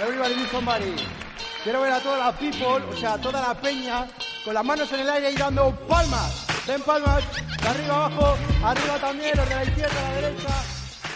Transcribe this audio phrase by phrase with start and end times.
[0.00, 0.94] Everybody need somebody.
[1.64, 4.06] Quiero ver a toda la people, o sea, toda la peña,
[4.44, 6.46] con las manos en el aire y dando palmas.
[6.68, 7.24] Den palmas,
[7.60, 10.48] de arriba abajo, arriba también, los de la izquierda, a la derecha.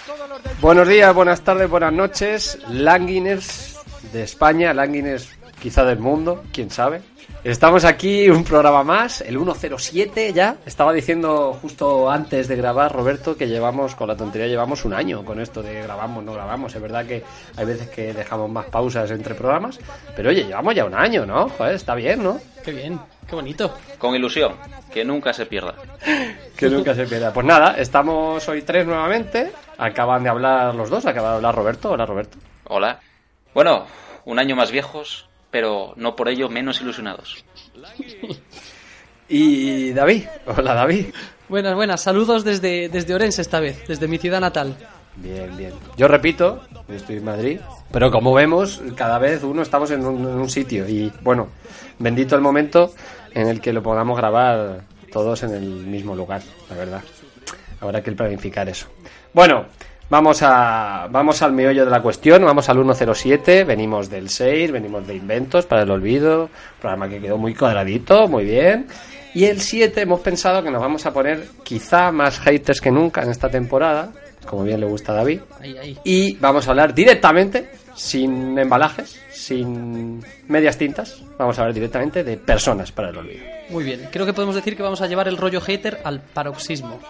[0.04, 0.52] Todos los del...
[0.60, 2.58] Buenos días, buenas tardes, buenas noches.
[2.70, 3.78] Languiners
[4.12, 5.28] de España, Languiners
[5.60, 7.02] quizá del mundo, quién sabe.
[7.44, 10.58] Estamos aquí, un programa más, el 107 ya.
[10.64, 15.24] Estaba diciendo justo antes de grabar, Roberto, que llevamos, con la tontería, llevamos un año
[15.24, 16.72] con esto de grabamos, no grabamos.
[16.72, 17.24] Es verdad que
[17.56, 19.80] hay veces que dejamos más pausas entre programas,
[20.14, 21.48] pero oye, llevamos ya un año, ¿no?
[21.48, 22.38] Joder, está bien, ¿no?
[22.64, 23.74] Qué bien, qué bonito.
[23.98, 24.54] Con ilusión,
[24.92, 25.74] que nunca se pierda.
[26.56, 27.32] Que nunca se pierda.
[27.32, 29.50] Pues nada, estamos hoy tres nuevamente.
[29.78, 31.90] Acaban de hablar los dos, acaba de hablar Roberto.
[31.90, 32.38] Hola, Roberto.
[32.68, 33.00] Hola.
[33.52, 33.86] Bueno,
[34.26, 37.44] un año más viejos, pero no por ello menos ilusionados.
[39.28, 40.24] Y David.
[40.44, 41.06] Hola, David.
[41.48, 42.02] Buenas, buenas.
[42.02, 44.76] Saludos desde, desde Orense esta vez, desde mi ciudad natal.
[45.16, 45.72] Bien, bien.
[45.96, 50.18] Yo repito, yo estoy en Madrid, pero como vemos, cada vez uno estamos en un,
[50.18, 51.48] en un sitio y bueno,
[51.98, 52.92] bendito el momento
[53.32, 57.02] en el que lo podamos grabar todos en el mismo lugar, la verdad.
[57.80, 58.88] Habrá que planificar eso.
[59.32, 59.64] Bueno,
[60.08, 65.06] vamos a vamos al meollo de la cuestión, vamos al 107, venimos del 6, venimos
[65.06, 66.50] de Inventos para el olvido,
[66.80, 68.86] programa que quedó muy cuadradito, muy bien.
[69.34, 73.22] Y el 7 hemos pensado que nos vamos a poner quizá más haters que nunca
[73.22, 74.12] en esta temporada,
[74.46, 75.40] como bien le gusta a David.
[75.60, 75.98] Ahí, ahí.
[76.04, 82.36] Y vamos a hablar directamente, sin embalajes, sin medias tintas, vamos a hablar directamente de
[82.36, 83.44] personas para el olvido.
[83.70, 84.08] Muy bien.
[84.12, 87.00] Creo que podemos decir que vamos a llevar el rollo hater al paroxismo.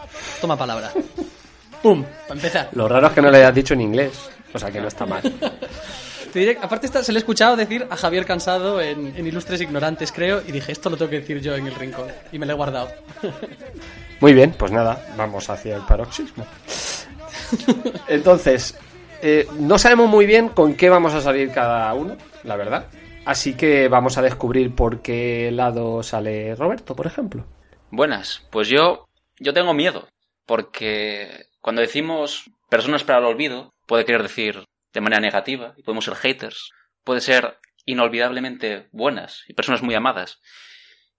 [0.41, 0.93] Toma palabra.
[1.83, 2.05] ¡Pum!
[2.29, 2.69] Para empezar.
[2.73, 5.05] Lo raro es que no le hayas dicho en inglés, o sea que no está
[5.07, 5.23] mal.
[6.33, 9.61] Te diré, aparte esta- se le he escuchado decir a Javier Cansado en, en Ilustres
[9.61, 12.07] Ignorantes, creo, y dije, esto lo tengo que decir yo en el rincón.
[12.33, 12.89] Y me lo he guardado.
[14.21, 16.47] Muy bien, pues nada, vamos hacia el paroxismo.
[18.09, 18.79] Entonces,
[19.21, 22.87] eh, no sabemos muy bien con qué vamos a salir cada uno, la verdad.
[23.25, 27.45] Así que vamos a descubrir por qué lado sale Roberto, por ejemplo.
[27.91, 29.07] Buenas, pues yo,
[29.39, 30.09] yo tengo miedo,
[30.47, 36.05] porque cuando decimos personas para el olvido, puede querer decir de manera negativa, y podemos
[36.05, 36.71] ser haters,
[37.05, 40.41] puede ser inolvidablemente buenas y personas muy amadas.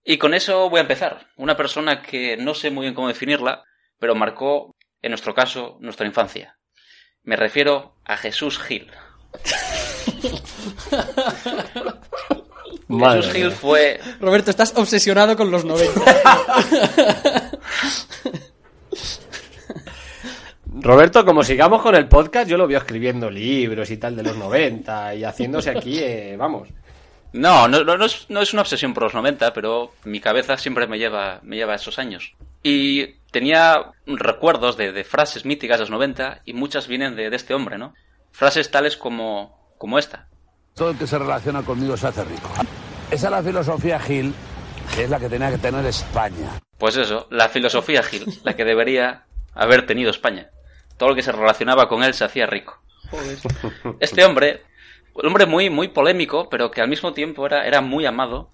[0.04, 1.26] Y con eso voy a empezar.
[1.36, 3.64] Una persona que no sé muy bien cómo definirla,
[3.98, 6.58] pero marcó, en nuestro caso, nuestra infancia.
[7.22, 8.92] Me refiero a Jesús Gil.
[12.86, 17.50] Madre Jesús Gil fue Roberto, estás obsesionado con los 90.
[20.84, 24.36] Roberto, como sigamos con el podcast, yo lo veo escribiendo libros y tal de los
[24.36, 26.68] 90 y haciéndose aquí, eh, vamos.
[27.32, 30.98] No, no, es, no es una obsesión por los 90, pero mi cabeza siempre me
[30.98, 32.34] lleva, me lleva a esos años.
[32.62, 37.36] Y tenía recuerdos de, de frases míticas de los 90 y muchas vienen de, de
[37.36, 37.94] este hombre, ¿no?
[38.30, 40.28] Frases tales como, como esta.
[40.74, 42.50] Todo el que se relaciona conmigo se hace rico.
[43.10, 44.34] Esa es la filosofía Gil,
[44.94, 46.60] que es la que tenía que tener España.
[46.76, 49.24] Pues eso, la filosofía Gil, la que debería
[49.54, 50.50] haber tenido España.
[50.96, 52.80] Todo lo que se relacionaba con él se hacía rico.
[54.00, 54.62] Este hombre,
[55.14, 58.50] un hombre muy, muy polémico, pero que al mismo tiempo era, era muy amado,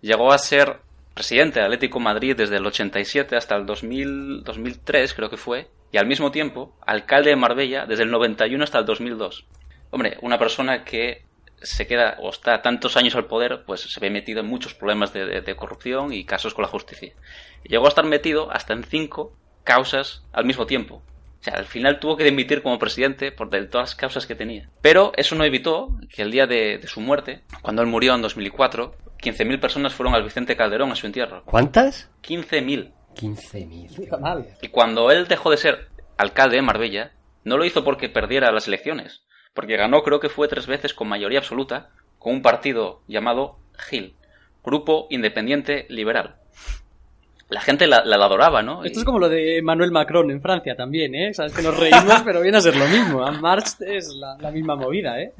[0.00, 0.78] llegó a ser
[1.14, 5.68] presidente del Atlético de Madrid desde el 87 hasta el 2000, 2003, creo que fue,
[5.92, 9.46] y al mismo tiempo alcalde de Marbella desde el 91 hasta el 2002.
[9.90, 11.24] Hombre, una persona que
[11.62, 15.12] se queda o está tantos años al poder, pues se ve metido en muchos problemas
[15.12, 17.12] de, de- de corrupción y casos con la justicia.
[17.62, 21.00] Llegó a estar metido hasta en cinco causas al mismo tiempo.
[21.44, 24.34] O sea, al final tuvo que dimitir como presidente por de todas las causas que
[24.34, 24.70] tenía.
[24.80, 28.22] Pero eso no evitó que el día de, de su muerte, cuando él murió en
[28.22, 31.42] 2004, 15.000 personas fueron al Vicente Calderón a su entierro.
[31.44, 32.10] ¿Cuántas?
[32.22, 32.92] 15.000.
[33.14, 34.56] 15.000.
[34.62, 37.12] Y cuando él dejó de ser alcalde de Marbella,
[37.44, 41.08] no lo hizo porque perdiera las elecciones, porque ganó creo que fue tres veces con
[41.08, 43.58] mayoría absoluta con un partido llamado
[43.90, 44.16] GIL,
[44.64, 46.36] Grupo Independiente Liberal.
[47.50, 48.84] La gente la, la adoraba, ¿no?
[48.84, 51.34] Esto Y- es como lo de Emmanuel Macron en Francia también, ¿eh?
[51.34, 53.24] Sabes que nos reímos, pero viene a ser lo mismo.
[53.24, 55.32] A March es la, la misma movida, ¿eh?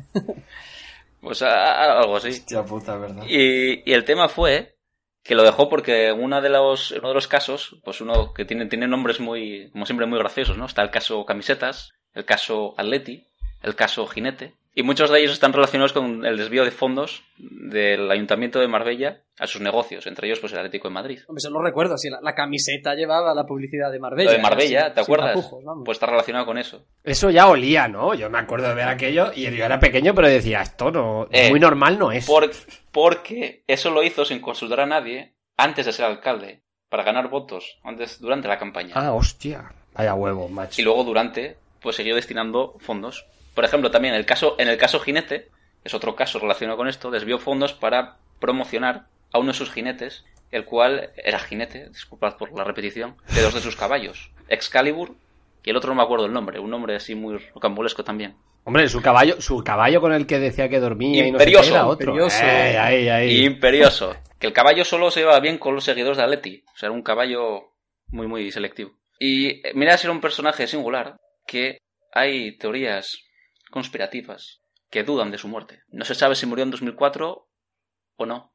[1.21, 2.29] Pues a- a- algo así.
[2.29, 3.25] Hostia puta, ¿verdad?
[3.29, 4.77] Y, y el tema fue
[5.23, 8.67] que lo dejó porque una de los, uno de los casos, pues uno que tiene,
[8.67, 10.67] tiene nombres muy, como siempre, muy graciosos, ¿no?
[10.67, 13.27] Está el caso Camisetas, el caso Atleti,
[13.63, 18.11] el caso Jinete, y muchos de ellos están relacionados con el desvío de fondos del
[18.11, 21.19] Ayuntamiento de Marbella a sus negocios, entre ellos pues el Atlético de Madrid.
[21.29, 24.31] Hombre, eso lo recuerdo, sí, la, la camiseta llevaba la publicidad de Marbella.
[24.31, 25.35] Lo de Marbella, ¿te sin acuerdas?
[25.35, 25.65] tapujos.
[25.85, 26.85] Pues está relacionado con eso.
[27.03, 28.15] Eso ya olía, ¿no?
[28.15, 31.51] Yo me acuerdo de ver aquello y yo era pequeño, pero decía, esto no, Eh,
[31.51, 32.27] muy normal no es.
[32.27, 32.51] Por-
[32.93, 37.79] porque eso lo hizo sin consultar a nadie antes de ser alcalde, para ganar votos
[37.83, 38.93] antes, durante la campaña.
[38.95, 39.73] Ah, hostia.
[39.95, 40.81] Vaya huevo, macho.
[40.81, 45.01] y luego durante pues siguió destinando fondos por ejemplo también el caso en el caso
[45.01, 45.49] jinete
[45.85, 50.25] es otro caso relacionado con esto, desvió fondos para promocionar a uno de sus jinetes,
[50.51, 55.15] el cual era jinete, disculpad por la repetición, de dos de sus caballos, Excalibur
[55.63, 58.37] y el otro no me acuerdo el nombre, un nombre así muy rocambolesco también.
[58.65, 61.71] Hombre, su caballo, su caballo con el que decía que dormía Imperioso, y no sé
[61.71, 62.11] qué era otro.
[62.13, 62.45] imperioso.
[62.45, 63.45] Eh, ahí, ahí.
[63.45, 64.17] Imperioso.
[64.39, 66.65] Que el caballo solo se llevaba bien con los seguidores de Atleti.
[66.75, 67.73] O sea, era un caballo
[68.09, 68.93] muy, muy selectivo.
[69.19, 71.17] Y eh, mira, si era un personaje singular
[71.47, 71.79] que
[72.13, 73.19] hay teorías
[73.75, 75.83] conspirativas que dudan de su muerte.
[75.89, 77.49] No se sabe si murió en 2004
[78.15, 78.55] o no.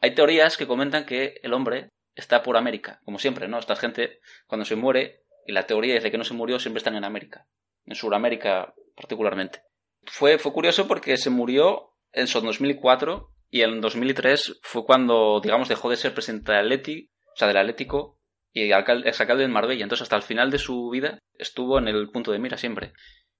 [0.00, 3.58] Hay teorías que comentan que el hombre está por América, como siempre, ¿no?
[3.58, 6.94] Esta gente, cuando se muere, y la teoría dice que no se murió, siempre están
[6.94, 7.46] en América.
[7.86, 9.62] En Sudamérica, particularmente.
[10.04, 15.70] Fue, fue curioso porque se murió en su 2004 y en 2003 fue cuando, digamos,
[15.70, 18.20] dejó de ser presidente del Atleti, o sea, del Atlético,
[18.52, 19.84] y alcalde, exalcalde de Marbella.
[19.84, 22.92] Entonces, hasta el final de su vida estuvo en el punto de mira siempre.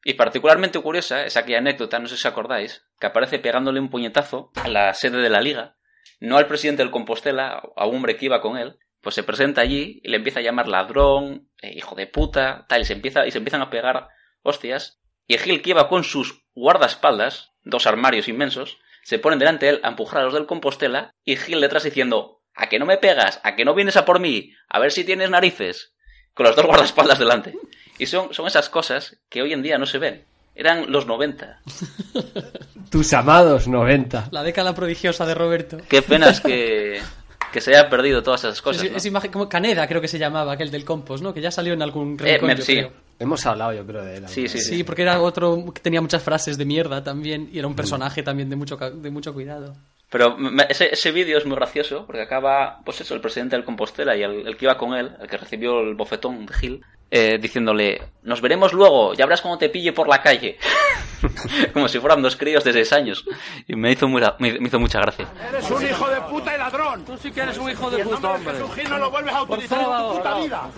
[0.05, 4.53] Y particularmente curiosa es aquella anécdota, no sé si acordáis, que aparece pegándole un puñetazo
[4.55, 5.77] a la sede de la liga,
[6.21, 9.61] no al presidente del Compostela, a un hombre que iba con él, pues se presenta
[9.61, 13.27] allí y le empieza a llamar ladrón, eh, hijo de puta, tal, y se, empieza,
[13.27, 14.09] y se empiezan a pegar
[14.43, 15.01] hostias.
[15.27, 19.81] Y Gil, que iba con sus guardaespaldas, dos armarios inmensos, se ponen delante de él
[19.83, 23.41] a empujar a los del Compostela y Gil detrás diciendo, ¿a que no me pegas?
[23.45, 24.53] ¿A que no vienes a por mí?
[24.69, 25.95] A ver si tienes narices.
[26.35, 27.55] Con los dos guardaespaldas delante.
[27.99, 30.25] Y son, son esas cosas que hoy en día no se ven.
[30.57, 31.61] Eran los 90.
[32.91, 34.29] Tus amados 90.
[34.31, 35.79] La década prodigiosa de Roberto.
[35.89, 37.01] Qué penas que,
[37.53, 38.85] que se haya perdido todas esas cosas.
[38.85, 38.97] Es, ¿no?
[38.97, 41.35] es imagen como Caneda, creo que se llamaba, aquel del compost, ¿no?
[41.35, 42.73] Que ya salió en algún Eh, rincón, yo sí.
[42.77, 42.93] creo.
[43.19, 44.29] Hemos hablado, yo creo, de él.
[44.29, 47.69] Sí, sí, Sí, porque era otro que tenía muchas frases de mierda también y era
[47.69, 49.77] un personaje también de mucho, ca- de mucho cuidado.
[50.11, 53.65] Pero me- ese, ese vídeo es muy gracioso porque acaba, pues eso, el presidente del
[53.65, 56.85] Compostela y el, el que iba con él, el que recibió el bofetón de Gil,
[57.11, 60.59] eh, diciéndole, nos veremos luego, ya verás cómo te pille por la calle.
[61.73, 63.25] Como si fueran dos críos de seis años.
[63.67, 65.27] Y me hizo, muy, me, hizo mucha gracia.
[65.49, 67.05] Eres un hijo de puta y ladrón.
[67.05, 68.55] Tú sí que eres un hijo de puta, hombre.
[68.89, 70.71] No lo vuelves a utilizar en tu puta vida.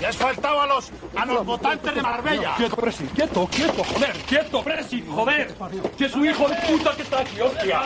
[0.00, 2.54] Y has faltado a los, a los votantes de Marbella.
[2.56, 5.54] Quieto, Presi, quieto, quieto, joder, quieto, Presi, joder.
[5.96, 7.80] Que es un hijo de puta que está aquí, hostia.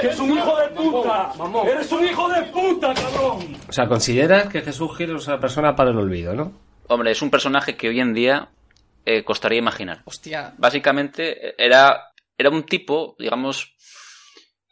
[0.00, 1.32] Que es un hijo de puta.
[1.66, 3.56] Eres un hijo de puta, cabrón.
[3.68, 6.52] O sea, consideras que Jesús Gil es una persona para el olvido, ¿no?
[6.88, 8.50] Hombre, es un personaje que hoy en día
[9.04, 10.02] eh, costaría imaginar.
[10.04, 13.74] Hostia, Básicamente eh, era, era un tipo, digamos,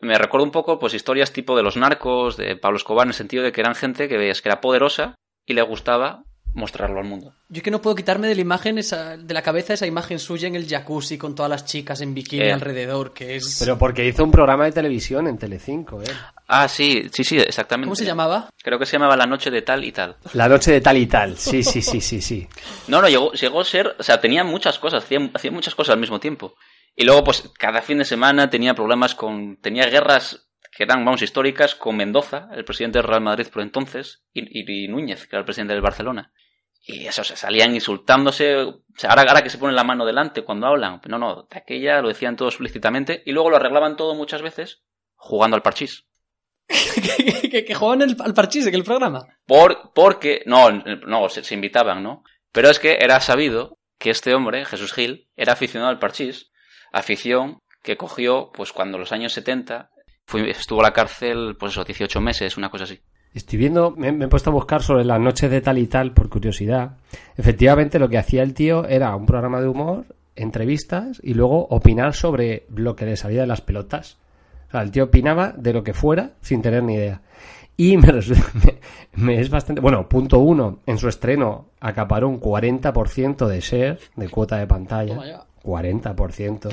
[0.01, 3.15] me recuerda un poco pues historias tipo de los narcos, de Pablo Escobar, en el
[3.15, 5.17] sentido de que eran gente que veías que era poderosa
[5.49, 6.23] y le gustaba
[6.55, 7.35] mostrarlo al mundo.
[7.51, 10.49] yo que no puedo quitarme de la imagen esa, de la cabeza esa imagen suya
[10.49, 12.53] en el jacuzzi con todas las chicas en bikini Eh.
[12.53, 16.07] alrededor, que es Pero porque hizo un programa de televisión en Telecinco, ¿eh?
[16.49, 17.87] Ah, sí, sí, sí, exactamente.
[17.89, 18.49] ¿Cómo se llamaba?
[18.63, 20.17] Creo que se llamaba La Noche de Tal y Tal.
[20.33, 21.37] La noche de tal y tal.
[21.37, 22.49] Sí, sí, sí, sí, sí.
[22.89, 25.93] No, no, llegó, llegó a ser, o sea, tenía muchas cosas, hacía, hacía muchas cosas
[25.95, 26.55] al mismo tiempo.
[26.97, 30.48] Y luego, pues, cada fin de semana tenía problemas con, tenía guerras
[30.79, 35.27] que eran, vamos, históricas con Mendoza, el presidente del Real Madrid por entonces, y, Núñez,
[35.27, 36.33] que era el presidente del Barcelona.
[36.87, 40.45] Y eso, se salían insultándose, o sea, ahora, ahora que se ponen la mano delante
[40.45, 44.15] cuando hablan, no, no, de aquella lo decían todo explícitamente, y luego lo arreglaban todo
[44.15, 44.85] muchas veces
[45.17, 46.07] jugando al parchís.
[46.69, 49.27] que, que, que jugaban el- al parchís en el programa.
[49.47, 52.23] Por, porque, no, no, se, se invitaban, ¿no?
[52.53, 56.53] Pero es que era sabido que este hombre, Jesús Gil, era aficionado al parchís,
[56.93, 59.91] afición que cogió, pues cuando los años 70
[60.29, 63.01] fue- estuvo a la cárcel, pues eso, 18 meses, una cosa así.
[63.35, 66.29] Estoy viendo, me, he puesto a buscar sobre las noches de tal y tal por
[66.29, 66.99] curiosidad.
[67.37, 70.05] Efectivamente, lo que hacía el tío era un programa de humor,
[70.37, 74.19] entrevistas y luego opinar sobre lo que le salía de las pelotas.
[74.69, 77.21] O sea, el tío opinaba de lo que fuera sin tener ni idea.
[77.79, 78.79] Y me, me-
[79.15, 79.81] me es bastante.
[79.81, 85.15] Bueno, punto uno, en su estreno acaparó un 40% de share, de cuota de pantalla.
[85.15, 85.45] Toma ya.
[85.65, 86.71] 40%.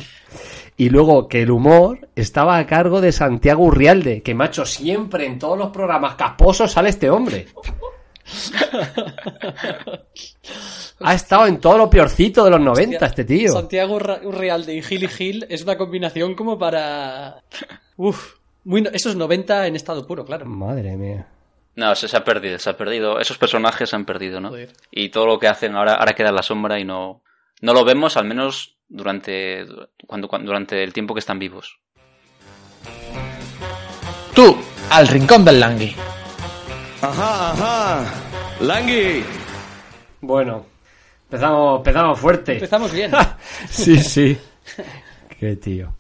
[0.78, 5.38] Y luego que el humor estaba a cargo de Santiago Urrialde, que macho, siempre en
[5.40, 7.48] todos los programas casposos sale este hombre.
[11.02, 13.52] ha estado en todo lo peorcito de los 90 este tío.
[13.52, 17.44] Santiago Urrialde y Gil y Gil es una combinación como para...
[17.98, 18.35] Uf,
[18.65, 20.45] muy no- eso es 90 en estado puro, claro.
[20.45, 21.27] Madre mía.
[21.75, 23.19] No, se, se ha perdido, se ha perdido.
[23.19, 24.50] Esos personajes se han perdido, ¿no?
[24.50, 24.72] Joder.
[24.91, 27.22] Y todo lo que hacen ahora, ahora queda en la sombra y no,
[27.62, 29.65] no lo vemos, al menos durante,
[30.07, 31.79] cuando, cuando- durante el tiempo que están vivos.
[34.34, 34.55] Tú,
[34.89, 35.95] al rincón del Langui.
[37.01, 38.13] Ajá, ajá.
[38.62, 39.24] Langui.
[40.22, 40.65] Bueno,
[41.25, 42.53] empezamos, empezamos fuerte.
[42.53, 43.12] Empezamos bien.
[43.69, 44.38] sí, sí.
[45.39, 45.93] Qué tío.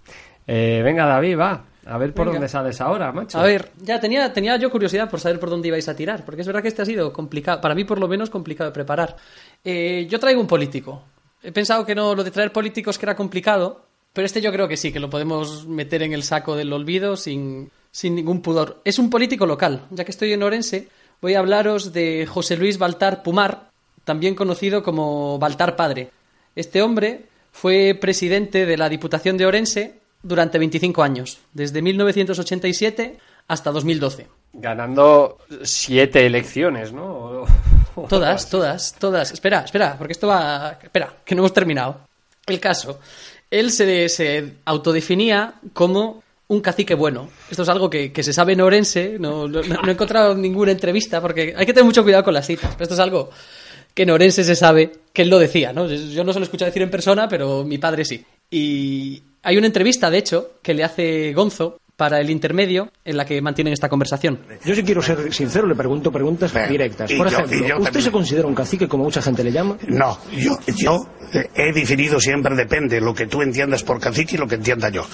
[0.47, 1.63] Eh, venga, David, va.
[1.85, 2.39] A ver por Venga.
[2.39, 3.37] dónde sales ahora, macho.
[3.37, 6.41] A ver, ya tenía, tenía yo curiosidad por saber por dónde ibais a tirar, porque
[6.41, 9.15] es verdad que este ha sido complicado, para mí por lo menos complicado de preparar.
[9.63, 11.03] Eh, yo traigo un político.
[11.43, 14.69] He pensado que no, lo de traer políticos que era complicado, Pero este yo creo
[14.69, 18.79] que sí, que lo podemos meter en el saco del olvido sin, sin ningún pudor.
[18.85, 19.87] Es un político local.
[19.91, 20.87] Ya que estoy en Orense,
[21.21, 23.71] voy a hablaros de José Luis Baltar Pumar,
[24.05, 26.11] también conocido como Baltar Padre.
[26.55, 33.17] Este hombre fue presidente de la Diputación de Orense durante 25 años, desde 1987
[33.47, 34.27] hasta 2012.
[34.53, 37.45] Ganando siete elecciones, ¿no?
[38.09, 39.31] Todas, todas, todas.
[39.31, 40.77] Espera, espera, porque esto va.
[40.81, 42.01] Espera, que no hemos terminado.
[42.45, 42.99] El caso.
[43.49, 47.29] Él se, se autodefinía como un cacique bueno.
[47.49, 49.17] Esto es algo que, que se sabe en Orense.
[49.19, 52.45] No, no- no he encontrado ninguna entrevista porque hay que tener mucho cuidado con las
[52.47, 52.71] citas.
[52.73, 53.29] Pero esto es algo
[53.93, 55.87] que en Orense se sabe que él lo decía, ¿no?
[55.87, 58.25] Yo no se lo he escuchado decir en persona, pero mi padre sí.
[58.51, 63.25] Y hay una entrevista, de hecho, que le hace Gonzo para el intermedio en la
[63.25, 64.39] que mantienen esta conversación.
[64.65, 66.67] Yo si quiero ser sincero le pregunto preguntas Bien.
[66.67, 67.09] directas.
[67.13, 68.03] Por yo- ejemplo, ¿usted también.
[68.03, 69.77] se considera un cacique como mucha gente le llama?
[69.87, 71.07] No, yo, yo
[71.55, 75.05] he definido siempre depende lo que tú entiendas por cacique y lo que entienda yo.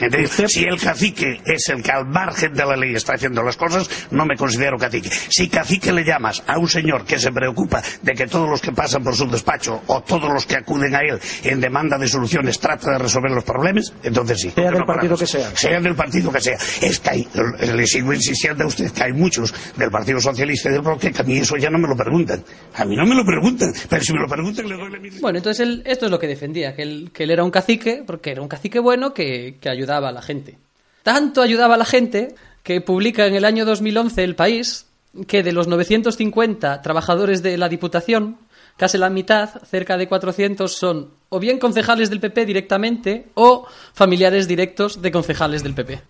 [0.00, 0.30] ¿Entiendes?
[0.52, 3.88] Si el cacique es el que al margen de la ley está haciendo las cosas,
[4.10, 5.10] no me considero cacique.
[5.10, 8.72] Si cacique le llamas a un señor que se preocupa de que todos los que
[8.72, 12.58] pasan por su despacho o todos los que acuden a él en demanda de soluciones
[12.60, 14.50] trata de resolver los problemas, entonces sí.
[14.50, 15.20] Sea del No partido paramos.
[15.20, 15.50] que sea.
[15.56, 16.58] Sea del partido que sea.
[16.80, 17.28] Es que hay,
[17.74, 21.20] le sigo insistiendo a usted que hay muchos del Partido Socialista y del Bloque que
[21.22, 22.44] a mí eso ya no me lo preguntan.
[22.74, 25.18] A mí no me lo preguntan, pero si me lo preguntan le doy la misma.
[25.20, 28.02] Bueno, entonces él, esto es lo que defendía, que él, que él era un cacique,
[28.06, 30.58] porque era un cacique bueno que, que ayudaba a la gente.
[31.02, 34.86] Tanto ayudaba a la gente que publica en el año 2011 El País
[35.26, 38.36] que de los 950 trabajadores de la Diputación,
[38.76, 44.46] casi la mitad, cerca de 400, son o bien concejales del PP directamente o familiares
[44.46, 46.00] directos de concejales del PP.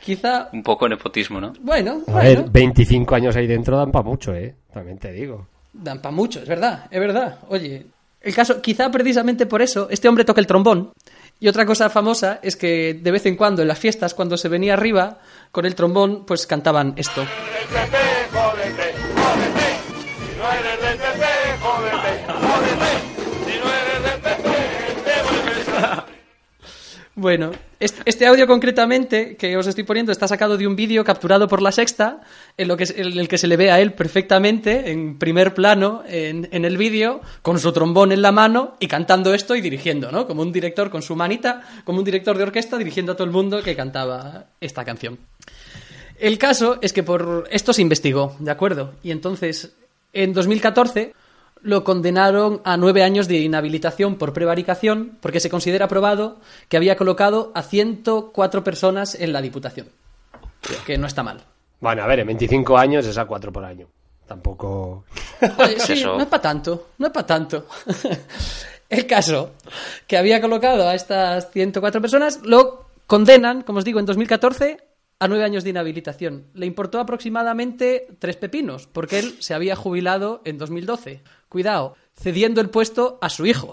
[0.00, 1.52] Quizá, Un poco nepotismo, ¿no?
[1.60, 4.54] bueno, A ver, bueno, 25 años ahí dentro dan para mucho, ¿eh?
[4.72, 5.46] También te digo.
[5.70, 7.40] Dan para mucho, es verdad, es verdad.
[7.48, 7.86] Oye,
[8.22, 10.92] el caso, quizá precisamente por eso, este hombre toca el trombón.
[11.40, 14.48] Y otra cosa famosa es que de vez en cuando en las fiestas, cuando se
[14.48, 15.18] venía arriba
[15.52, 17.24] con el trombón, pues cantaban esto.
[27.18, 31.60] Bueno, este, audio concretamente que os estoy poniendo está sacado de un vídeo capturado por
[31.60, 32.20] la Sexta,
[32.56, 36.04] en, lo que, en el que se le ve a él perfectamente, en primer plano,
[36.06, 40.12] en, en el vídeo, con su trombón en la mano y cantando esto y dirigiendo,
[40.12, 40.28] ¿no?
[40.28, 43.32] Como un director con su manita, como un director de orquesta dirigiendo a todo el
[43.32, 45.18] mundo que cantaba esta canción.
[46.20, 48.94] El caso es que por esto se investigó, ¿de acuerdo?
[49.02, 49.74] Y entonces,
[50.12, 51.14] en 2014
[51.62, 56.38] lo condenaron a nueve años de inhabilitación por prevaricación porque se considera probado
[56.68, 59.88] que había colocado a 104 personas en la Diputación.
[60.86, 61.44] Que no está mal.
[61.80, 63.86] Bueno, a ver, en 25 años es a 4 por año.
[64.26, 65.04] Tampoco.
[65.58, 66.16] Oye, sí, Eso.
[66.16, 67.66] no es para tanto, no es para tanto.
[68.88, 69.52] El caso
[70.06, 74.78] que había colocado a estas 104 personas lo condenan, como os digo, en 2014
[75.20, 76.46] a nueve años de inhabilitación.
[76.54, 81.22] Le importó aproximadamente tres pepinos, porque él se había jubilado en 2012.
[81.48, 83.72] Cuidado, cediendo el puesto a su hijo,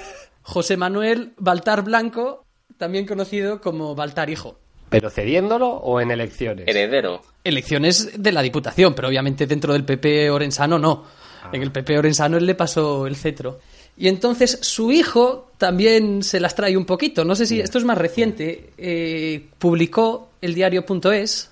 [0.42, 2.44] José Manuel Baltar Blanco,
[2.76, 4.58] también conocido como Baltar Hijo.
[4.88, 6.68] ¿Pero cediéndolo o en elecciones?
[6.68, 7.22] Heredero.
[7.44, 11.04] Elecciones de la Diputación, pero obviamente dentro del PP Orensano no.
[11.50, 13.60] En el PP Orensano él le pasó el cetro.
[13.96, 17.24] Y entonces su hijo también se las trae un poquito.
[17.24, 18.72] No sé si esto es más reciente.
[18.76, 21.50] Eh, publicó el diario.es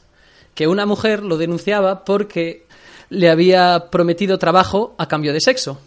[0.54, 2.66] que una mujer lo denunciaba porque
[3.10, 5.80] le había prometido trabajo a cambio de sexo.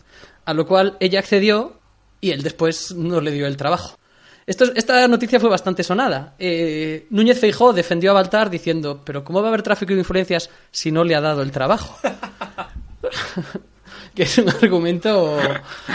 [0.45, 1.79] A lo cual ella accedió
[2.21, 3.97] y él después no le dio el trabajo.
[4.45, 6.35] Esto, esta noticia fue bastante sonada.
[6.37, 10.49] Eh, Núñez Feijó defendió a Baltar diciendo, pero ¿cómo va a haber tráfico de influencias
[10.69, 11.97] si no le ha dado el trabajo?
[14.13, 15.37] que es un argumento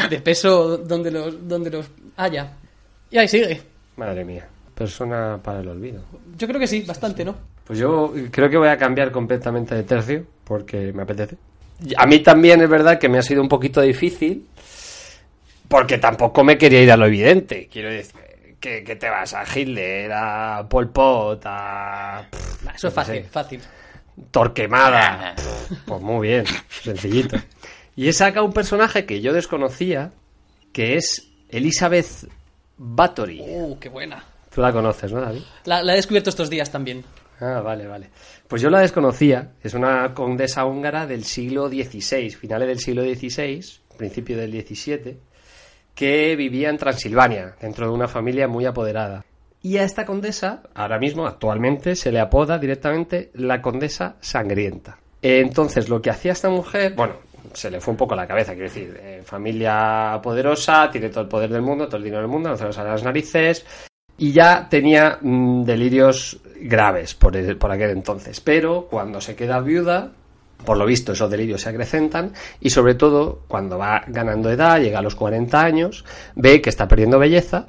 [0.08, 2.52] de peso donde los, donde los haya.
[3.11, 3.62] Y ahí sigue.
[3.97, 4.49] Madre mía.
[4.75, 6.02] Persona para el olvido.
[6.37, 7.35] Yo creo que sí, bastante, ¿no?
[7.68, 11.37] Pues yo creo que voy a cambiar completamente de tercio porque me apetece.
[11.96, 14.48] A mí también es verdad que me ha sido un poquito difícil
[15.68, 17.68] porque tampoco me quería ir a lo evidente.
[17.70, 18.18] Quiero decir,
[18.58, 22.26] que, que te vas a Hitler, a Pol Pot, a
[22.64, 23.60] Nah, Eso es no fácil, sé, fácil.
[24.30, 25.34] Torquemada.
[25.87, 26.44] Pues muy bien,
[26.82, 27.37] sencillito.
[27.94, 30.10] Y he sacado un personaje que yo desconocía,
[30.72, 32.28] que es Elizabeth
[32.78, 33.40] Bathory.
[33.40, 34.25] Uh, qué buena.
[34.54, 35.42] Tú la conoces, ¿no, David?
[35.66, 37.04] La, la he descubierto estos días también.
[37.40, 38.11] Ah, vale, vale.
[38.47, 39.52] Pues yo la desconocía.
[39.62, 43.64] Es una condesa húngara del siglo XVI, finales del siglo XVI,
[43.97, 45.16] principio del XVII,
[45.95, 49.25] que vivía en Transilvania, dentro de una familia muy apoderada.
[49.62, 54.99] Y a esta condesa, ahora mismo, actualmente, se le apoda directamente la condesa sangrienta.
[55.21, 57.14] Entonces, lo que hacía esta mujer, bueno,
[57.52, 61.28] se le fue un poco la cabeza, quiero decir, eh, familia poderosa, tiene todo el
[61.28, 63.66] poder del mundo, todo el dinero del mundo, no se nos a las narices,
[64.16, 68.41] y ya tenía mm, delirios graves por, el- por aquel entonces.
[68.41, 70.12] Pero cuando se queda viuda,
[70.65, 74.99] por lo visto esos delirios se acrecentan y sobre todo cuando va ganando edad, llega
[74.99, 77.67] a los 40 años, ve que está perdiendo belleza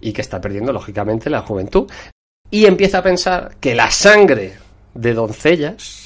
[0.00, 1.90] y que está perdiendo lógicamente la juventud
[2.50, 4.54] y empieza a pensar que la sangre
[4.94, 6.00] de doncellas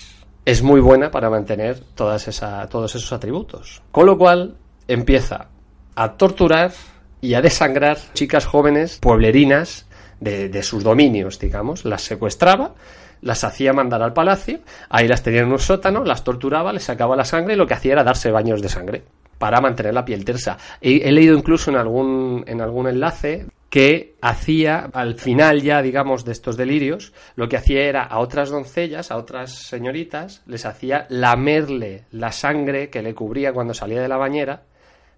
[0.45, 3.83] es muy buena para mantener todas esa, todos esos atributos.
[3.91, 4.57] Con lo cual
[4.87, 5.49] empieza
[5.95, 6.73] a torturar
[7.21, 9.87] y a desangrar chicas jóvenes pueblerinas
[10.21, 11.85] de, de sus dominios, digamos.
[11.85, 12.75] Las secuestraba,
[13.21, 17.17] las hacía mandar al palacio, ahí las tenía en un sótano, las torturaba, les sacaba
[17.17, 19.03] la sangre y lo que hacía era darse baños de sangre
[19.39, 20.59] para mantener la piel tersa.
[20.81, 26.25] He, he leído incluso en algún, en algún enlace que hacía al final ya, digamos,
[26.25, 31.07] de estos delirios, lo que hacía era a otras doncellas, a otras señoritas, les hacía
[31.11, 34.63] lamerle la sangre que le cubría cuando salía de la bañera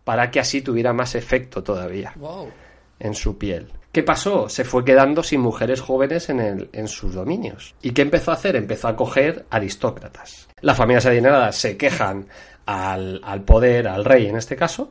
[0.05, 2.49] para que así tuviera más efecto todavía Wow.
[2.99, 3.69] en su piel.
[3.93, 4.49] ¿Qué pasó?
[4.49, 7.75] Se fue quedando sin mujeres jóvenes en, el, en sus dominios.
[7.83, 8.55] ¿Y qué empezó a hacer?
[8.55, 10.49] Empezó a coger aristócratas.
[10.61, 12.27] Las familias adineradas se quejan
[12.67, 14.91] al, al poder, al rey en este caso,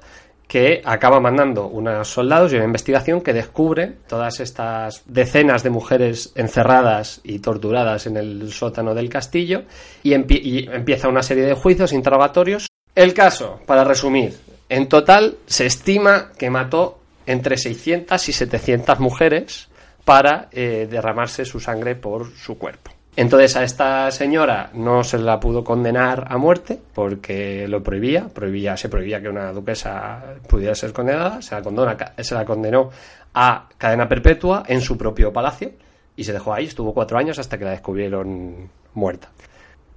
[0.50, 6.34] que acaba mandando unos soldados y una investigación que descubre todas estas decenas de mujeres
[6.36, 9.64] encerradas y torturadas en el sótano del castillo
[10.04, 12.68] y, y empieza una serie de juicios, interrogatorios.
[12.96, 14.36] El caso, para resumir,
[14.68, 16.99] en total se estima que mató
[17.30, 19.70] entre 600 y 700 mujeres
[20.04, 22.92] para eh, derramarse su sangre por su cuerpo.
[23.16, 28.78] Entonces a esta señora no se la pudo condenar a muerte porque lo prohibía, prohibía
[28.78, 32.90] se prohibía que una duquesa pudiera ser condenada, se la, se la condenó
[33.36, 35.74] a cadena perpetua en su propio palacio
[36.16, 39.30] y se dejó ahí, estuvo cuatro años hasta que la descubrieron muerta.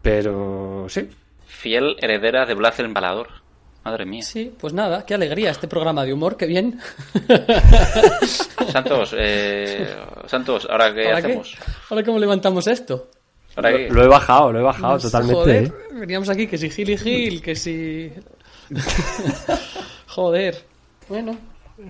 [0.02, 1.08] Pero sí,
[1.46, 3.41] Fiel heredera de Blas el Empalador.
[3.84, 4.22] Madre mía.
[4.22, 6.78] Sí, pues nada, qué alegría este programa de humor, qué bien.
[8.72, 9.94] Santos, eh,
[10.26, 11.56] Santos, ¿ahora qué ¿Ahora hacemos?
[11.90, 13.10] ¿Ahora cómo levantamos esto?
[13.56, 13.88] ¿Ahora qué?
[13.90, 15.34] lo he bajado, lo he bajado totalmente.
[15.34, 15.72] Joder, ¿eh?
[15.94, 18.12] veníamos aquí que si Gil y Gil, que si...
[20.08, 20.64] Joder.
[21.08, 21.36] Bueno,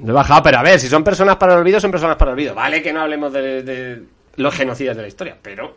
[0.03, 2.31] Lo he bajado, pero a ver, si son personas para el olvido, son personas para
[2.31, 2.55] el olvido.
[2.55, 4.03] Vale que no hablemos de, de
[4.37, 5.77] los genocidas de la historia, pero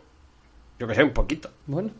[0.78, 1.50] yo que sé, un poquito.
[1.66, 1.90] bueno,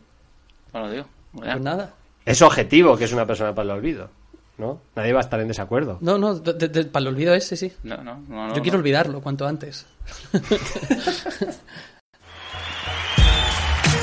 [0.71, 1.05] Bueno, digo.
[1.33, 1.93] pues nada.
[2.27, 4.09] Es objetivo que es una persona para el olvido,
[4.57, 4.81] ¿no?
[4.97, 5.97] Nadie va a estar en desacuerdo.
[6.01, 7.71] No, no, de- para el olvido ese, sí.
[7.83, 8.81] No, no, no, no, Yo quiero no.
[8.81, 9.85] olvidarlo cuanto antes.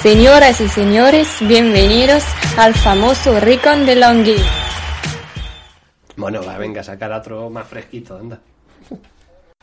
[0.03, 2.25] Señoras y señores, bienvenidos
[2.59, 4.37] al famoso Ricon de Longhi.
[6.17, 8.39] Bueno, va, venga, sacar otro más fresquito, anda.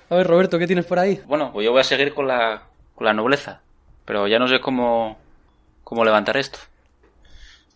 [0.09, 1.21] A ver, Roberto, ¿qué tienes por ahí?
[1.25, 2.61] Bueno, pues yo voy a seguir con la,
[2.95, 3.61] con la nobleza.
[4.05, 5.17] Pero ya no sé cómo,
[5.83, 6.59] cómo levantar esto.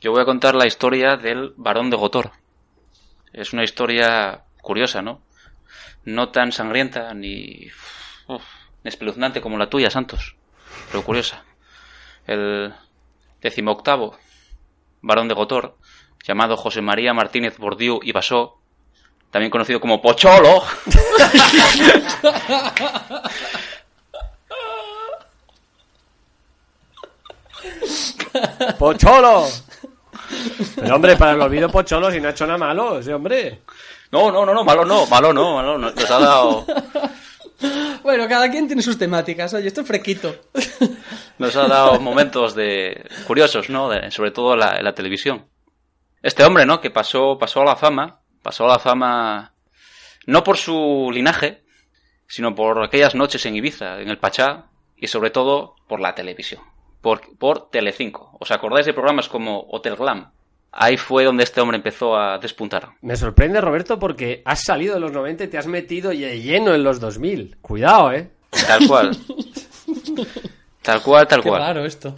[0.05, 2.29] Yo voy a contar la historia del barón de Gotor.
[3.33, 5.23] Es una historia curiosa, ¿no?
[6.03, 7.71] No tan sangrienta ni
[8.27, 8.43] uf,
[8.83, 10.35] espeluznante como la tuya, Santos.
[10.91, 11.43] Pero curiosa.
[12.27, 12.71] El
[13.41, 14.15] decimoctavo
[15.01, 15.75] barón de Gotor,
[16.23, 18.59] llamado José María Martínez Bordiú y Basó,
[19.31, 20.61] también conocido como Pocholo,
[28.77, 29.47] ¡Pocholo!
[30.75, 33.61] Pero hombre, para el olvido Pocholo, si no ha hecho nada malo, ese hombre.
[34.11, 35.91] No, no, no, no, malo no, malo no, malo no.
[35.91, 36.65] Nos ha dado,
[38.03, 39.53] Bueno, cada quien tiene sus temáticas.
[39.53, 40.35] Oye, esto es fresquito.
[41.38, 43.89] nos ha dado momentos de curiosos, ¿no?
[43.89, 45.45] De- sobre todo en la, en la televisión.
[46.21, 46.81] Este hombre, ¿no?
[46.81, 49.53] Que pasó, pasó a la fama, pasó a la fama
[50.27, 51.63] no por su linaje,
[52.27, 54.65] sino por aquellas noches en Ibiza, en el Pachá,
[54.97, 56.61] y sobre todo por la televisión,
[57.05, 58.35] por, por Telecinco.
[58.39, 60.31] ¿Os acordáis de programas como Hotel Glam?
[60.71, 62.89] Ahí fue donde este hombre empezó a despuntar.
[63.01, 66.73] Me sorprende, Roberto, porque has salido de los 90 y te has metido de lleno
[66.73, 67.57] en los 2000.
[67.61, 68.31] Cuidado, ¿eh?
[68.67, 69.15] Tal cual.
[70.81, 71.61] Tal cual, tal Qué cual.
[71.61, 72.15] raro esto.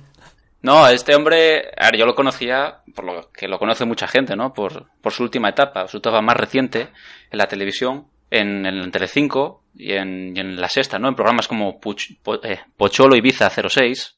[0.61, 4.35] No, este hombre, a ver, yo lo conocía, por lo que lo conoce mucha gente,
[4.37, 4.53] ¿no?
[4.53, 6.89] Por, por su última etapa, su etapa más reciente
[7.29, 11.07] en la televisión, en, en Telecinco y en, y en La Sexta, ¿no?
[11.09, 14.16] En programas como Puch- Po- eh, Pocholo Ibiza 06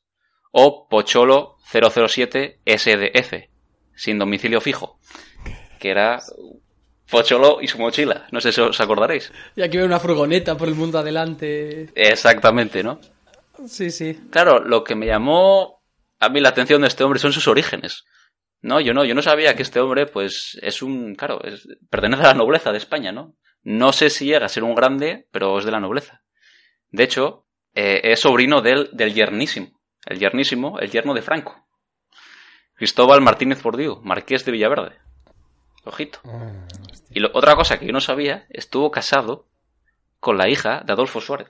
[0.51, 3.33] o Pocholo 007 SDF,
[3.95, 4.99] sin domicilio fijo,
[5.79, 6.19] que era
[7.09, 8.27] Pocholo y su mochila.
[8.31, 9.31] No sé si os acordaréis.
[9.55, 11.89] Y aquí veo una furgoneta por el mundo adelante.
[11.95, 12.99] Exactamente, ¿no?
[13.67, 14.19] Sí, sí.
[14.31, 15.81] Claro, lo que me llamó
[16.19, 18.05] a mí la atención de este hombre son sus orígenes.
[18.61, 22.23] No, yo no, yo no sabía que este hombre, pues, es un, claro, es- pertenece
[22.23, 23.35] a la nobleza de España, ¿no?
[23.63, 26.21] No sé si llega a ser un grande, pero es de la nobleza.
[26.91, 29.78] De hecho, eh, es sobrino del, del yernísimo.
[30.09, 31.65] El yernísimo, el yerno de Franco.
[32.75, 34.97] Cristóbal Martínez Bordiú, marqués de Villaverde.
[35.85, 36.19] Ojito.
[37.11, 39.47] Y lo- otra cosa que yo no sabía, estuvo casado
[40.19, 41.49] con la hija de Adolfo Suárez.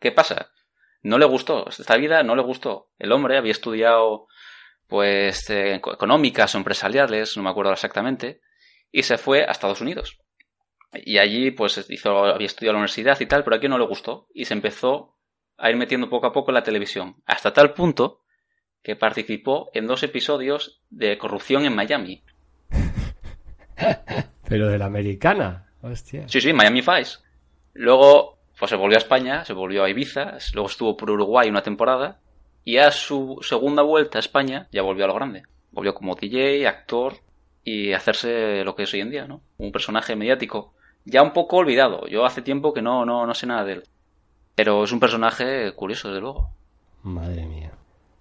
[0.00, 0.50] ¿Qué pasa?
[1.02, 2.90] No le gustó, esta vida no le gustó.
[2.98, 4.26] El hombre había estudiado,
[4.86, 8.40] pues, eh, eco- económicas o empresariales, no me acuerdo exactamente,
[8.90, 10.18] y se fue a Estados Unidos.
[10.92, 13.86] Y allí, pues, hizo, había estudiado en la universidad y tal, pero aquí no le
[13.86, 14.26] gustó.
[14.32, 15.17] Y se empezó
[15.58, 17.16] a ir metiendo poco a poco en la televisión.
[17.26, 18.22] Hasta tal punto
[18.82, 22.22] que participó en dos episodios de corrupción en Miami.
[24.48, 25.66] Pero de la americana.
[25.82, 26.28] Hostia.
[26.28, 27.18] Sí, sí, Miami Vice.
[27.74, 31.62] Luego, pues se volvió a España, se volvió a Ibiza, luego estuvo por Uruguay una
[31.62, 32.20] temporada,
[32.64, 35.42] y a su segunda vuelta a España ya volvió a lo grande.
[35.70, 37.14] Volvió como DJ, actor,
[37.62, 39.42] y hacerse lo que es hoy en día, ¿no?
[39.58, 40.74] Un personaje mediático.
[41.04, 42.06] Ya un poco olvidado.
[42.08, 43.82] Yo hace tiempo que no, no, no sé nada de él.
[44.58, 46.50] Pero es un personaje curioso, desde luego.
[47.04, 47.70] Madre mía.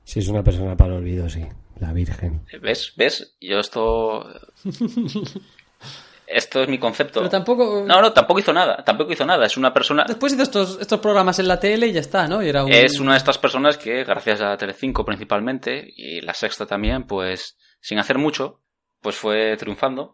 [0.04, 1.44] Si es una persona para el olvido, sí.
[1.80, 2.42] La Virgen.
[2.62, 2.94] ¿Ves?
[2.96, 3.36] ¿Ves?
[3.42, 4.24] Yo esto...
[6.28, 7.22] Esto es mi concepto.
[7.22, 7.84] Pero tampoco...
[7.84, 8.84] No, no, tampoco hizo nada.
[8.84, 9.48] Tampoco hizo nada.
[9.48, 10.06] Es una persona...
[10.08, 12.44] Después hizo estos, estos programas en la tele y ya está, ¿no?
[12.44, 12.72] Y era un...
[12.72, 17.58] Es una de estas personas que, gracias a Telecinco principalmente, y la Sexta también, pues,
[17.80, 18.62] sin hacer mucho,
[19.02, 20.14] pues fue triunfando.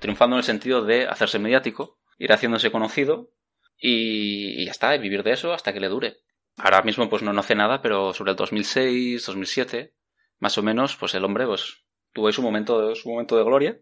[0.00, 3.32] Triunfando en el sentido de hacerse mediático, ir haciéndose conocido,
[3.78, 6.18] y, y ya está, y vivir de eso hasta que le dure.
[6.56, 9.94] Ahora mismo, pues no, no hace nada, pero sobre el 2006, 2007,
[10.40, 13.44] más o menos, pues el hombre, pues, tuvo ahí su momento, de, su momento de
[13.44, 13.78] gloria.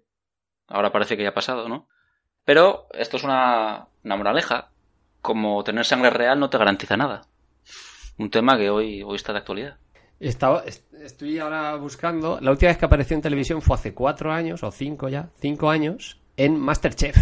[0.69, 1.89] Ahora parece que ya ha pasado, ¿no?
[2.45, 4.71] Pero esto es una, una moraleja.
[5.23, 7.23] Como tener sangre real no te garantiza nada.
[8.19, 9.79] Un tema que hoy, hoy está de actualidad.
[10.21, 12.39] Estaba, est- estoy ahora buscando.
[12.41, 15.69] La última vez que apareció en televisión fue hace cuatro años, o cinco ya, cinco
[15.71, 17.17] años, en Masterchef.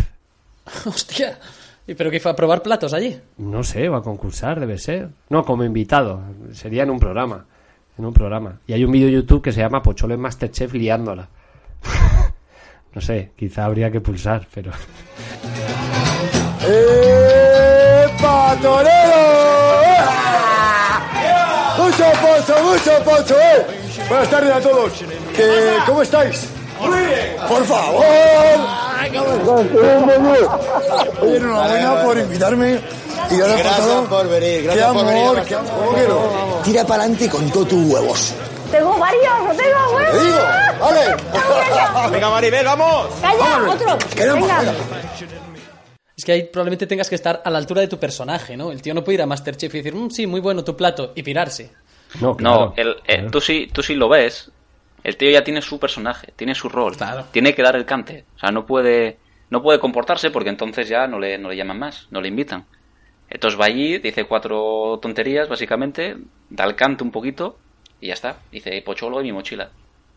[0.87, 1.38] Hostia.
[1.86, 3.20] ¿Y pero que fue a probar platos allí?
[3.38, 5.08] No sé, va a concursar, debe ser.
[5.28, 6.20] No, como invitado.
[6.52, 7.44] Sería en un programa.
[7.98, 8.58] En un programa.
[8.66, 11.28] Y hay un vídeo de YouTube que se llama Pocholo en Masterchef liándola.
[12.94, 14.72] no sé, quizá habría que pulsar, pero.
[16.62, 19.22] ¡Epa, torero!
[21.78, 23.66] ¡Mucho pozo, mucho pozo, eh!
[24.08, 25.04] Buenas tardes a todos.
[25.36, 26.48] ¿Qué- ¿Cómo estáis?
[27.48, 28.83] ¡Por favor!
[31.20, 32.81] Oye, enhorabuena por invitarme.
[33.31, 35.42] Y ahora Gracias pasado- por venir, ¡Qué gracias por venir amor!
[35.44, 35.70] ¡Qué amor!
[35.79, 36.61] ¿Cómo que no?
[36.64, 38.35] Tira para adelante con todos tus huevos.
[38.70, 40.12] Tengo varios, tengo huevos.
[40.12, 40.38] ¡Te digo!
[40.81, 42.11] ¡Vale!
[42.11, 43.07] Venga, Maribel, vamos.
[43.20, 43.98] Calla, otro.
[44.16, 44.35] Venga.
[44.35, 44.74] venga.
[46.16, 48.70] Es que ahí probablemente tengas que estar a la altura de tu personaje, ¿no?
[48.70, 51.12] El tío no puede ir a Masterchef y decir, "Mm, sí, muy bueno tu plato,
[51.14, 51.72] y pirarse.
[52.20, 54.50] No, No, el, el- tú, sí, tú sí lo ves.
[55.04, 56.96] El tío ya tiene su personaje, tiene su rol.
[57.30, 58.24] Tiene que dar el cante.
[58.36, 59.18] O sea, no puede,
[59.50, 62.64] no puede comportarse porque entonces ya no le, no le llaman más, no le invitan.
[63.28, 66.16] Entonces va allí, dice cuatro tonterías, básicamente,
[66.48, 67.58] da el cante un poquito
[68.00, 68.38] y ya está.
[68.50, 69.70] Dice pocholo y mi mochila.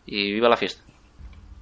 [0.05, 0.81] Y viva la fiesta.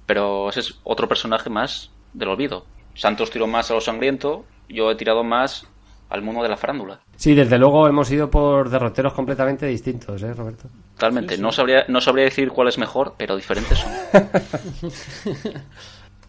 [0.06, 2.64] Pero ese es otro personaje más del olvido.
[2.94, 5.66] Santos tiró más a lo sangriento, yo he tirado más
[6.08, 7.00] al mundo de la farándula.
[7.16, 10.68] Sí, desde luego hemos ido por derroteros completamente distintos, ¿eh, Roberto?
[10.94, 11.38] Totalmente.
[11.38, 13.92] No, sabría, no sabría decir cuál es mejor, pero diferentes son.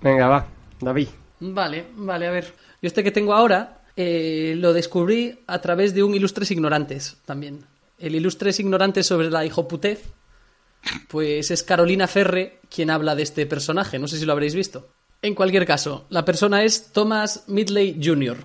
[0.01, 0.45] Venga, va,
[0.79, 1.07] David.
[1.39, 2.53] Vale, vale, a ver.
[2.81, 7.65] Yo este que tengo ahora eh, lo descubrí a través de un Ilustres Ignorantes también.
[7.99, 10.03] El Ilustres Ignorantes sobre la hijoputez,
[11.07, 13.99] pues es Carolina Ferre quien habla de este personaje.
[13.99, 14.89] No sé si lo habréis visto.
[15.21, 18.37] En cualquier caso, la persona es Thomas Midley Jr.,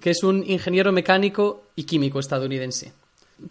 [0.00, 2.92] que es un ingeniero mecánico y químico estadounidense.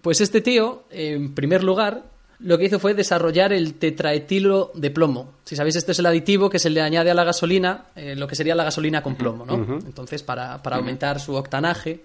[0.01, 2.03] Pues este tío, en primer lugar,
[2.39, 5.35] lo que hizo fue desarrollar el tetraetilo de plomo.
[5.45, 8.27] Si sabéis, este es el aditivo que se le añade a la gasolina, eh, lo
[8.27, 9.79] que sería la gasolina con plomo, ¿no?
[9.85, 12.03] Entonces, para, para aumentar su octanaje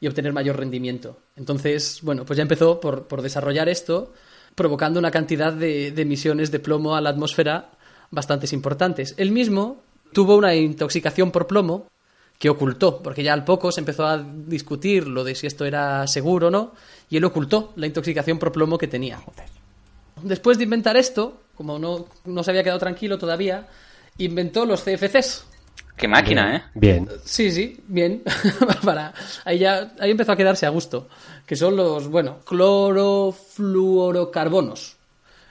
[0.00, 1.18] y obtener mayor rendimiento.
[1.36, 4.12] Entonces, bueno, pues ya empezó por, por desarrollar esto,
[4.54, 7.72] provocando una cantidad de, de emisiones de plomo a la atmósfera
[8.10, 9.14] bastantes importantes.
[9.16, 9.82] Él mismo
[10.12, 11.88] tuvo una intoxicación por plomo
[12.38, 16.06] que ocultó, porque ya al poco se empezó a discutir lo de si esto era
[16.06, 16.74] seguro o no,
[17.08, 19.20] y él ocultó la intoxicación por plomo que tenía.
[20.22, 23.68] Después de inventar esto, como no, no se había quedado tranquilo todavía,
[24.18, 25.46] inventó los CFCs.
[25.96, 26.64] Qué máquina, ¿eh?
[26.74, 27.08] Bien.
[27.24, 28.24] Sí, sí, bien.
[28.84, 31.06] Para, ahí ya ahí empezó a quedarse a gusto.
[31.46, 34.93] Que son los, bueno, clorofluorocarbonos.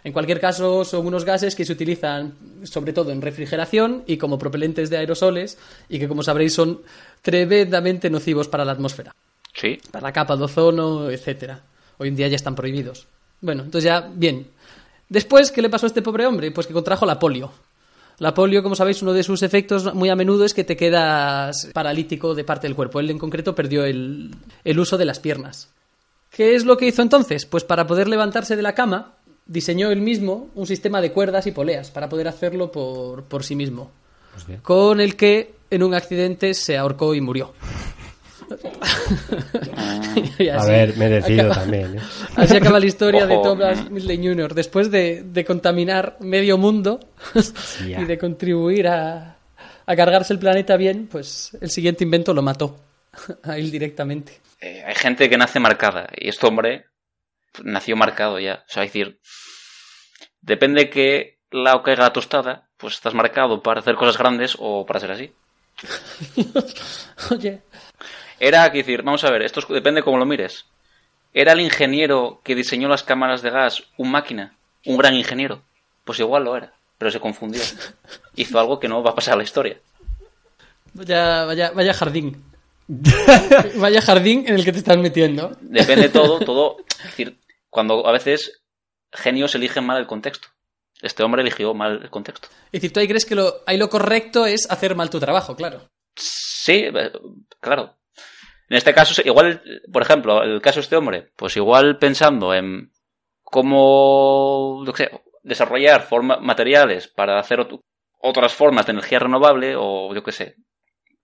[0.04, 4.38] En cualquier caso, son unos gases que se utilizan sobre todo en refrigeración y como
[4.38, 6.82] propelentes de aerosoles y que, como sabréis, son
[7.22, 9.16] tremendamente nocivos para la atmósfera.
[9.54, 9.80] Sí.
[9.92, 11.62] Para la capa de ozono, etcétera.
[11.98, 13.08] Hoy en día ya están prohibidos.
[13.40, 14.48] Bueno, entonces ya, bien.
[15.08, 16.52] Después, ¿qué le pasó a este pobre hombre?
[16.52, 17.52] Pues que contrajo la polio.
[18.20, 21.70] La polio, como sabéis, uno de sus efectos muy a menudo es que te quedas
[21.74, 23.00] paralítico de parte del cuerpo.
[23.00, 25.70] Él en concreto perdió el, el uso de las piernas.
[26.30, 27.46] ¿Qué es lo que hizo entonces?
[27.46, 29.14] Pues para poder levantarse de la cama,
[29.46, 33.56] diseñó él mismo un sistema de cuerdas y poleas para poder hacerlo por, por sí
[33.56, 33.92] mismo.
[34.62, 37.54] con el que en un accidente se ahorcó y murió.
[40.38, 41.98] Y A así ver, merecido acaba- también.
[41.98, 42.02] ¿eh?
[42.36, 43.36] Así acaba la historia de.
[43.42, 44.54] Thomas Midley Jr.
[44.54, 47.00] Después de, de contaminar medio mundo
[47.86, 49.38] y de contribuir a,
[49.86, 52.76] a cargarse el planeta bien, pues el siguiente invento lo mató
[53.44, 54.40] a él directamente.
[54.62, 56.86] Eh, hay gente que nace marcada y este hombre
[57.64, 58.64] nació marcado ya.
[58.68, 59.20] O sea, es decir,
[60.42, 65.00] depende que lado caiga la tostada, pues estás marcado para hacer cosas grandes o para
[65.00, 65.32] ser así.
[67.32, 67.62] Oye,
[68.40, 70.66] Era, que decir, vamos a ver, esto es- depende cómo lo mires.
[71.34, 74.56] ¿Era el ingeniero que diseñó las cámaras de gas un máquina?
[74.86, 75.64] ¿Un gran ingeniero?
[76.04, 77.62] Pues igual lo era, pero se confundió.
[78.36, 79.78] Hizo algo que no va a pasar a la historia.
[80.94, 82.44] vaya, vaya, vaya jardín.
[83.78, 85.56] vaya jardín en el que te estás metiendo.
[85.62, 86.78] Depende todo, todo.
[87.00, 87.38] Es decir,
[87.74, 88.62] cuando a veces
[89.12, 90.48] genios eligen mal el contexto.
[91.02, 92.48] Este hombre eligió mal el contexto.
[92.68, 95.56] Es decir, tú ahí crees que lo, ahí lo correcto es hacer mal tu trabajo,
[95.56, 95.90] claro.
[96.16, 97.12] Sí, eh,
[97.60, 97.98] claro.
[98.70, 102.92] En este caso, igual, por ejemplo, el caso de este hombre, pues igual pensando en
[103.74, 107.82] cómo qué sé, desarrollar forma- materiales para hacer ot-
[108.20, 110.56] otras formas de energía renovable o yo qué sé,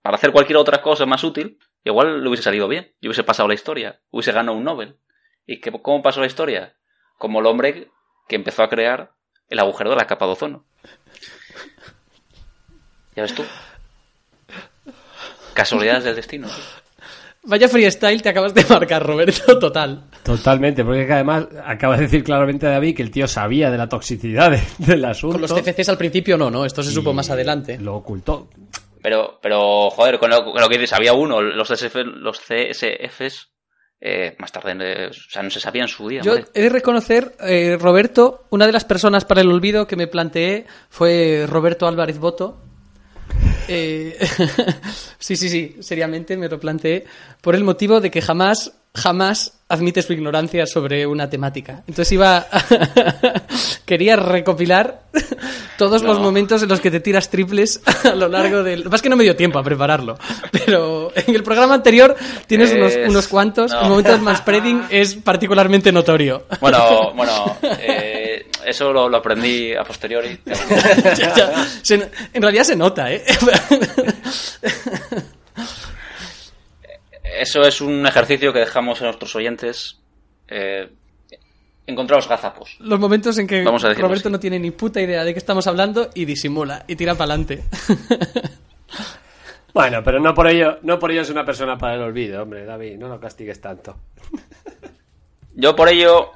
[0.02, 3.48] para hacer cualquier otra cosa más útil, igual le hubiese salido bien, y hubiese pasado
[3.48, 4.96] la historia, hubiese ganado un Nobel.
[5.46, 6.74] ¿Y qué, cómo pasó la historia?
[7.18, 7.88] Como el hombre
[8.28, 9.12] que empezó a crear
[9.48, 10.64] el agujero de la capa de ozono.
[13.16, 13.44] ¿Ya ves tú?
[15.54, 16.48] Casualidades del destino.
[17.42, 20.04] Vaya freestyle te acabas de marcar, Roberto, total.
[20.22, 23.78] Totalmente, porque es que además acaba de decir claramente David que el tío sabía de
[23.78, 25.38] la toxicidad de- del asunto.
[25.38, 26.64] Con los CFCs al principio no, ¿no?
[26.64, 27.78] Esto se supo más adelante.
[27.78, 28.48] Lo ocultó.
[29.02, 33.50] Pero, pero joder, con lo, con lo que dices, había uno, los, CSF, los CSFs,
[34.00, 36.22] eh, más tarde, eh, o sea, no se sabía en su día.
[36.22, 40.06] Yo he de reconocer, eh, Roberto, una de las personas para el olvido que me
[40.06, 42.58] planteé fue Roberto Álvarez Boto.
[43.68, 44.18] Eh,
[45.18, 47.04] sí, sí, sí, seriamente me lo planteé
[47.42, 51.82] por el motivo de que jamás, jamás admite su ignorancia sobre una temática.
[51.86, 52.44] Entonces iba,
[53.84, 55.02] quería recopilar
[55.78, 58.80] todos los momentos en los que te tiras triples a lo largo del...
[58.80, 60.18] Lo que pasa es que no me dio tiempo a prepararlo,
[60.50, 62.16] pero en el programa anterior
[62.48, 63.80] tienes unos, Es- unos cuantos, no.
[63.82, 66.46] el momento del manspreading es particularmente notorio.
[66.60, 70.36] Bueno, bueno, eh, eso lo, lo aprendí a posteriori.
[71.16, 71.66] Ya, ya.
[71.82, 73.22] Se- en realidad se nota, ¿eh?
[77.40, 79.98] Eso es un ejercicio que dejamos a nuestros oyentes.
[80.46, 80.90] Eh,
[81.86, 82.76] encontraros gazapos.
[82.80, 84.32] Los momentos en que Vamos a decirlo Roberto así.
[84.32, 87.64] no tiene ni puta idea de qué estamos hablando y disimula y tira para adelante.
[89.72, 92.64] Bueno, pero no por ello, no por ello es una persona para el olvido, hombre,
[92.64, 93.96] David, no lo castigues tanto.
[95.54, 96.32] Yo por ello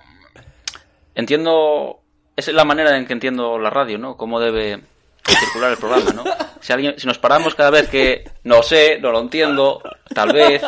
[1.16, 2.00] entiendo,
[2.36, 4.16] esa es la manera en que entiendo la radio, ¿no?
[4.16, 4.80] Cómo debe
[5.26, 6.24] circular el programa, ¿no?
[6.60, 9.82] Si, alguien, si nos paramos cada vez que no sé, no lo entiendo,
[10.14, 10.62] tal vez,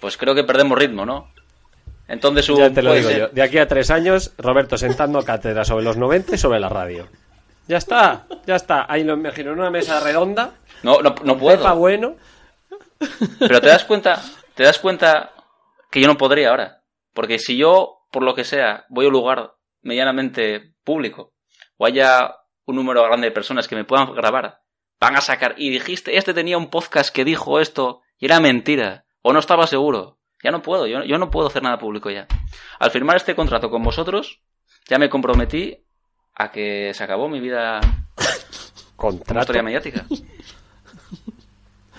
[0.00, 1.30] pues creo que perdemos ritmo, ¿no?
[2.06, 3.28] Entonces un, Ya te lo digo ser- yo.
[3.28, 7.08] De aquí a tres años, Roberto sentando cátedra sobre los 90 y sobre la radio.
[7.66, 8.86] Ya está, ya está.
[8.88, 10.54] Ahí lo imagino en una mesa redonda.
[10.82, 11.58] No, no, no puedo.
[11.58, 12.16] Pepa bueno.
[13.38, 14.22] Pero te das cuenta,
[14.54, 15.32] te das cuenta
[15.90, 16.82] que yo no podría ahora.
[17.12, 21.34] Porque si yo, por lo que sea, voy a un lugar medianamente público,
[21.76, 22.34] o haya
[22.64, 24.60] un número grande de personas que me puedan grabar,
[25.00, 29.04] van a sacar, y dijiste, este tenía un podcast que dijo esto, y era mentira,
[29.22, 30.18] o no estaba seguro.
[30.42, 32.26] Ya no puedo, yo, yo no puedo hacer nada público ya.
[32.78, 34.40] Al firmar este contrato con vosotros,
[34.88, 35.76] ya me comprometí
[36.36, 37.80] a que se acabó mi vida
[38.96, 39.40] Contrato.
[39.40, 40.04] historia mediática.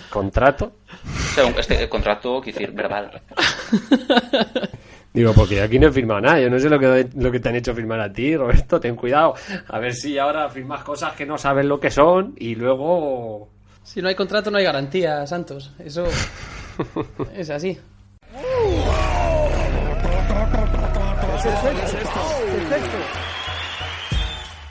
[0.10, 0.74] Contrato.
[1.06, 3.22] O sea, un- este contrato, quiero decir, verbal.
[5.14, 6.40] Digo, porque aquí no he firmado nada.
[6.40, 8.80] Yo no sé lo que, lo que te han hecho firmar a ti, Roberto.
[8.80, 9.36] Ten cuidado.
[9.68, 13.50] A ver si ahora firmas cosas que no sabes lo que son y luego.
[13.84, 15.72] Si no hay contrato no hay garantía, Santos.
[15.80, 16.06] Eso
[17.36, 17.78] es así.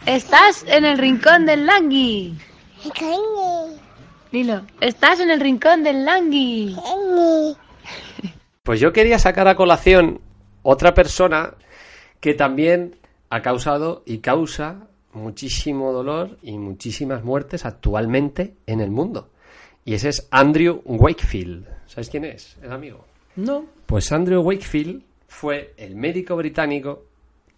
[0.07, 2.35] Estás en el rincón del Langui.
[4.33, 6.77] Dilo, estás en el rincón del Langui.
[8.63, 10.21] Pues yo quería sacar a colación
[10.63, 11.55] otra persona
[12.21, 12.97] que también
[13.31, 19.31] ha causado y causa muchísimo dolor y muchísimas muertes actualmente en el mundo.
[19.85, 21.78] Y ese es Andrew Wakefield.
[21.99, 22.57] ¿Sabes quién es?
[22.63, 23.05] El amigo.
[23.35, 23.65] No.
[23.87, 27.07] Pues Andrew Wakefield fue el médico británico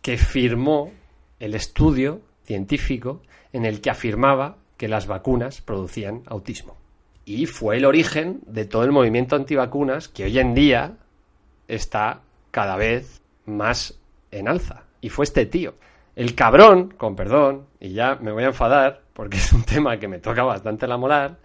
[0.01, 0.93] que firmó
[1.39, 3.21] el estudio científico
[3.53, 6.79] en el que afirmaba que las vacunas producían autismo.
[7.27, 10.97] Y fue el origen de todo el movimiento antivacunas que hoy en día
[11.69, 14.01] está cada vez más
[14.31, 14.85] en alza.
[15.03, 15.75] Y fue este tío
[16.17, 20.09] El cabrón, con perdón, y ya me voy a enfadar, porque es un tema que
[20.09, 21.37] me toca bastante la molar,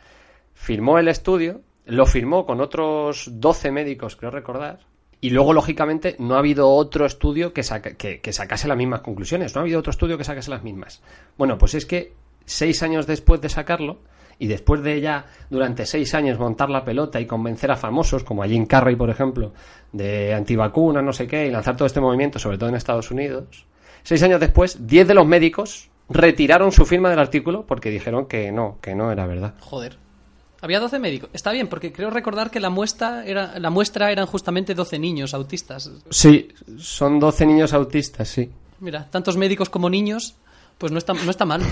[0.54, 4.80] firmó el estudio, lo firmó con otros 12 médicos, creo recordar,
[5.22, 9.56] y luego, lógicamente, no ha habido otro estudio que, saca- que- sacase las mismas conclusiones,
[9.56, 11.02] no ha habido otro estudio que sacase las mismas.
[11.38, 12.14] Bueno, pues es que
[12.46, 14.00] seis años después de sacarlo,
[14.38, 18.44] y después de ya durante seis años montar la pelota y convencer a famosos como
[18.44, 19.54] a Jim Carrey, por ejemplo,
[19.94, 23.66] de antivacunas, no sé qué, y lanzar todo este movimiento, sobre todo en Estados Unidos,
[24.04, 28.52] seis años después, diez de los médicos retiraron su firma del artículo porque dijeron que
[28.52, 29.56] no, que no era verdad.
[29.62, 29.98] Joder.
[30.66, 31.30] Había 12 médicos.
[31.32, 35.36] Está bien, porque creo recordar que la muestra, era, la muestra eran justamente 12 niños
[35.36, 35.92] autistas.
[36.10, 36.48] Sí,
[36.80, 38.50] son 12 niños autistas, sí.
[38.80, 40.34] Mira, tantos médicos como niños,
[40.80, 41.62] pues no está, no está mal.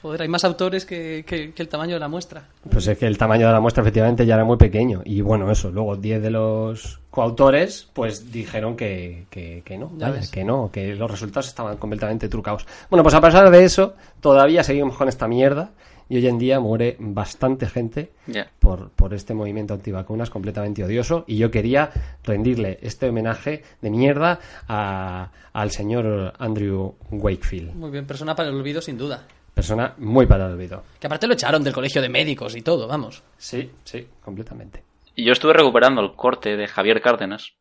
[0.00, 2.48] Joder, hay más autores que, que- que el tamaño de la muestra.
[2.70, 5.02] Pues es que el tamaño de la muestra efectivamente ya era muy pequeño.
[5.04, 9.92] Y bueno, eso, luego 10 de los coautores pues dijeron que, que, que no,
[10.32, 12.66] que no, que los resultados estaban completamente trucados.
[12.90, 15.70] Bueno, pues a pesar de eso, todavía seguimos con esta mierda
[16.08, 18.12] y hoy en día muere bastante gente
[18.58, 21.90] por, por este movimiento antivacunas completamente odioso y yo quería
[22.22, 24.38] rendirle este homenaje de mierda
[24.68, 29.26] a- al señor Andrew Wakefield, Muy bien, persona para el olvido, sin duda.
[29.54, 30.84] persona muy para el olvido.
[31.00, 33.22] Que aparte lo echaron del colegio de médicos y todo, vamos.
[33.38, 34.82] Sí, sí, completamente.
[35.14, 37.54] Y yo estuve recuperando el corte de Javier Cárdenas,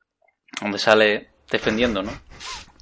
[0.62, 2.12] donde sale defendiendo, ¿no?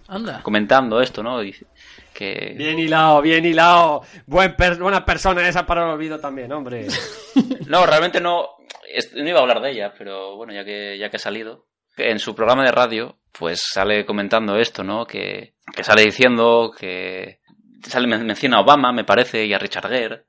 [0.08, 0.42] Anda.
[0.42, 1.40] Comentando esto, ¿no?
[1.42, 1.66] Dice
[2.14, 2.54] que...
[2.58, 4.02] Bien hilado, bien hilado.
[4.26, 6.88] Buen per- buena persona esa para el olvido también, hombre.
[7.68, 8.50] No, realmente no,
[9.16, 11.66] no iba a hablar de ella, pero bueno, ya que, ya que ha salido.
[11.98, 15.06] En su programa de radio, pues sale comentando esto, ¿no?
[15.06, 17.40] Que, que sale diciendo que...
[17.84, 20.26] Sale, men- menciona a Obama, me parece, y a Richard Gere.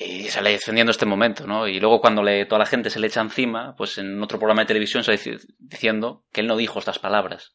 [0.00, 1.66] Y sale defendiendo este momento, ¿no?
[1.66, 4.62] Y luego cuando le, toda la gente se le echa encima, pues en otro programa
[4.62, 7.54] de televisión sale dici- diciendo que él no dijo estas palabras.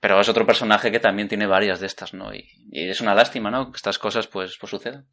[0.00, 2.34] Pero es otro personaje que también tiene varias de estas, ¿no?
[2.34, 3.70] Y, y es una lástima, ¿no?
[3.70, 5.06] Que estas cosas pues, pues sucedan.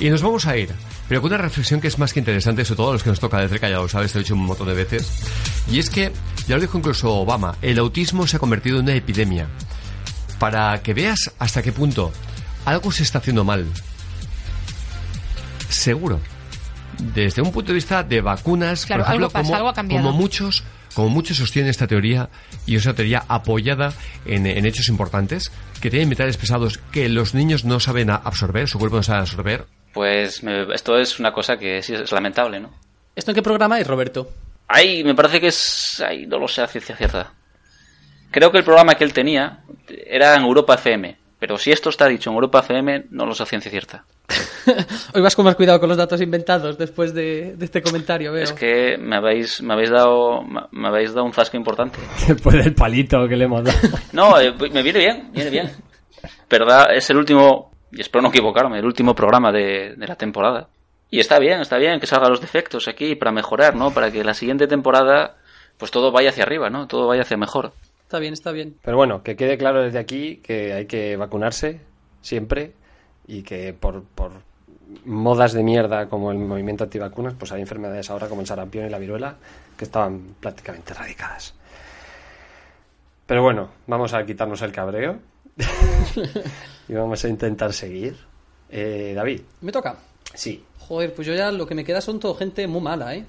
[0.00, 0.70] Y nos vamos a ir,
[1.08, 3.20] pero con una reflexión que es más que interesante, sobre todo a los que nos
[3.20, 5.10] toca de cerca, ya lo sabes, te lo he dicho un montón de veces.
[5.70, 6.12] Y es que,
[6.46, 9.46] ya lo dijo incluso Obama, el autismo se ha convertido en una epidemia.
[10.38, 12.12] Para que veas hasta qué punto
[12.64, 13.66] algo se está haciendo mal.
[15.68, 16.20] Seguro.
[16.98, 19.74] Desde un punto de vista de vacunas, Claro, por ejemplo, algo pasa, como, algo ha
[19.74, 20.04] cambiado.
[20.04, 20.64] como muchos,
[20.94, 22.28] como muchos sostienen esta teoría,
[22.66, 23.92] y es una teoría apoyada
[24.24, 28.78] en, en hechos importantes, que tienen metales pesados que los niños no saben absorber, su
[28.78, 32.72] cuerpo no sabe absorber, Pues me- esto es una cosa que sí es lamentable, ¿no?
[33.14, 34.28] ¿Esto en qué programa es, Roberto?
[34.66, 36.02] Ay, me parece que es...
[36.04, 37.32] Ay, no lo sé a ciencia cierta.
[38.30, 39.60] Creo que el programa que él tenía
[40.06, 41.16] era en Europa FM.
[41.38, 44.04] Pero si esto está dicho en Europa FM, no lo sé a ciencia cierta.
[45.14, 48.44] Hoy vas con más cuidado con los datos inventados después de, de este comentario, veo.
[48.44, 51.98] Es que me habéis, me habéis dado me habéis dado un zasco importante.
[52.28, 53.78] Después del palito que le hemos dado.
[54.12, 55.70] No, eh, me viene bien, viene bien.
[56.48, 60.68] Verdad, es el último, y espero no equivocarme, el último programa de, de la temporada.
[61.10, 63.92] Y está bien, está bien que salgan los defectos aquí para mejorar, ¿no?
[63.92, 65.36] Para que la siguiente temporada,
[65.76, 66.86] pues todo vaya hacia arriba, ¿no?
[66.86, 67.72] Todo vaya hacia mejor.
[68.02, 68.76] Está bien, está bien.
[68.82, 71.80] Pero bueno, que quede claro desde aquí que hay que vacunarse
[72.20, 72.72] siempre
[73.26, 74.32] y que por, por
[75.04, 78.90] modas de mierda como el movimiento antivacunas, pues hay enfermedades ahora como el sarampión y
[78.90, 79.36] la viruela
[79.76, 81.54] que estaban prácticamente erradicadas.
[83.26, 85.18] Pero bueno, vamos a quitarnos el cabreo
[86.88, 88.16] y vamos a intentar seguir.
[88.70, 89.40] Eh, David.
[89.60, 89.96] ¿Me toca?
[90.34, 90.62] Sí.
[90.80, 93.24] Joder, pues yo ya lo que me queda son todo gente muy mala, ¿eh?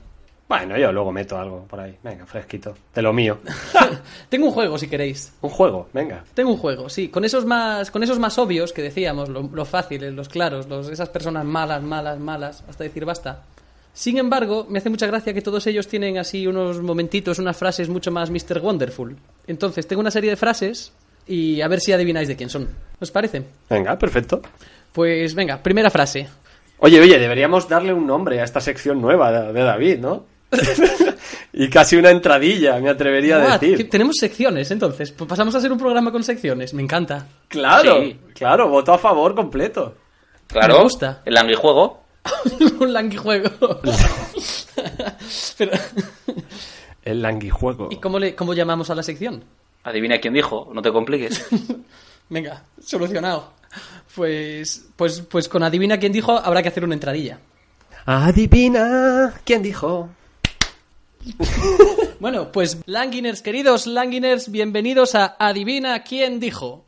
[0.47, 1.97] Bueno, yo luego meto algo por ahí.
[2.03, 2.75] Venga, fresquito.
[2.93, 3.39] De lo mío.
[4.29, 5.33] Tengo un juego, si queréis.
[5.41, 6.23] Un juego, venga.
[6.35, 7.09] Tengo un juego, sí.
[7.09, 10.89] Con esos más, con esos más obvios que decíamos, lo- los fáciles, los claros, los,
[10.89, 13.41] esas personas malas, malas, malas, hasta decir basta.
[13.93, 17.89] Sin embargo, me hace mucha gracia que todos ellos tienen así unos momentitos, unas frases
[17.89, 18.59] mucho más Mr.
[18.61, 19.15] Wonderful.
[19.47, 20.91] Entonces, tengo una serie de frases
[21.25, 22.67] y a ver si adivináis de quién son.
[22.99, 23.41] ¿Os parece?
[23.69, 24.41] Venga, perfecto.
[24.91, 26.27] Pues venga, primera frase.
[26.79, 30.25] Oye, oye, deberíamos darle un nombre a esta sección nueva de David, ¿no?
[31.53, 33.77] y casi una entradilla, me atrevería a decir.
[33.77, 35.11] Que Tenemos secciones, entonces.
[35.11, 36.73] Pues pasamos a hacer un programa con secciones.
[36.73, 37.27] Me encanta.
[37.47, 38.17] Claro, Sí.
[38.33, 39.95] claro, voto a favor completo.
[40.47, 41.21] Claro, Me gusta.
[41.25, 42.03] el languijuego.
[42.79, 43.49] un languijuego.
[45.57, 45.71] Pero,
[47.03, 47.89] El languijuego.
[47.91, 49.43] ¿Y cómo, le, cómo llamamos a la sección?
[49.83, 51.45] Adivina quién dijo, no te compliques.
[52.29, 53.53] Venga, solucionado.
[54.15, 57.37] Pues, pues, pues con adivina quién dijo habrá que hacer una entradilla.
[58.05, 60.09] Adivina quién dijo
[62.19, 66.85] bueno, pues Languiners, queridos Languiners, bienvenidos a Adivina quién dijo.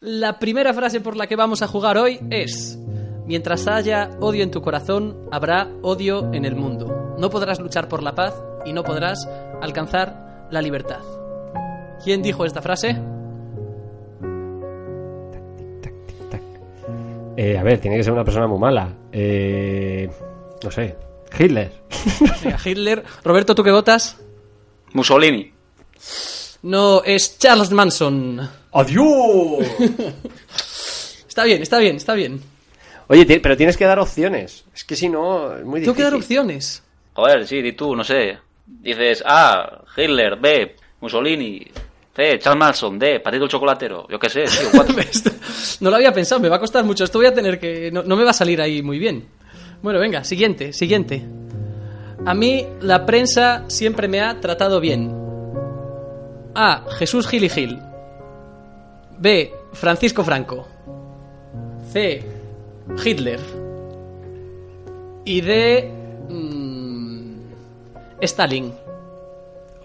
[0.00, 2.78] La primera frase por la que vamos a jugar hoy es,
[3.26, 7.16] mientras haya odio en tu corazón, habrá odio en el mundo.
[7.18, 9.28] No podrás luchar por la paz y no podrás
[9.60, 11.00] alcanzar la libertad.
[12.04, 12.96] ¿Quién dijo esta frase?
[17.36, 18.92] Eh, a ver, tiene que ser una persona muy mala.
[19.12, 20.10] Eh,
[20.62, 20.96] no sé,
[21.36, 21.72] Hitler.
[22.42, 23.04] Venga, Hitler.
[23.24, 24.16] Roberto, ¿tú qué votas?
[24.92, 25.52] Mussolini.
[26.62, 28.48] No, es Charles Manson.
[28.72, 29.64] ¡Adiós!
[31.28, 32.40] Está bien, está bien, está bien.
[33.06, 34.64] Oye, ti- pero tienes que dar opciones.
[34.74, 35.94] Es que si no, es muy Tengo difícil.
[35.94, 36.82] que dar opciones.
[37.14, 38.38] Joder, sí, di tú, no sé.
[38.66, 41.64] Dices A, Hitler, B, Mussolini,
[42.14, 44.08] C, Charles Manson, D, Patito el Chocolatero.
[44.10, 44.96] Yo qué sé, tío, cuatro.
[45.80, 47.04] No lo había pensado, me va a costar mucho.
[47.04, 47.90] Esto voy a tener que.
[47.92, 49.28] No, no me va a salir ahí muy bien.
[49.82, 51.22] Bueno, venga, siguiente, siguiente.
[52.26, 55.12] A mí la prensa siempre me ha tratado bien.
[56.54, 56.84] A.
[56.98, 57.78] Jesús Gil y Gil.
[59.18, 59.52] B.
[59.72, 60.66] Francisco Franco.
[61.92, 62.22] C.
[63.04, 63.40] Hitler.
[65.24, 65.92] Y D.
[66.28, 67.32] mm,
[68.20, 68.72] Stalin.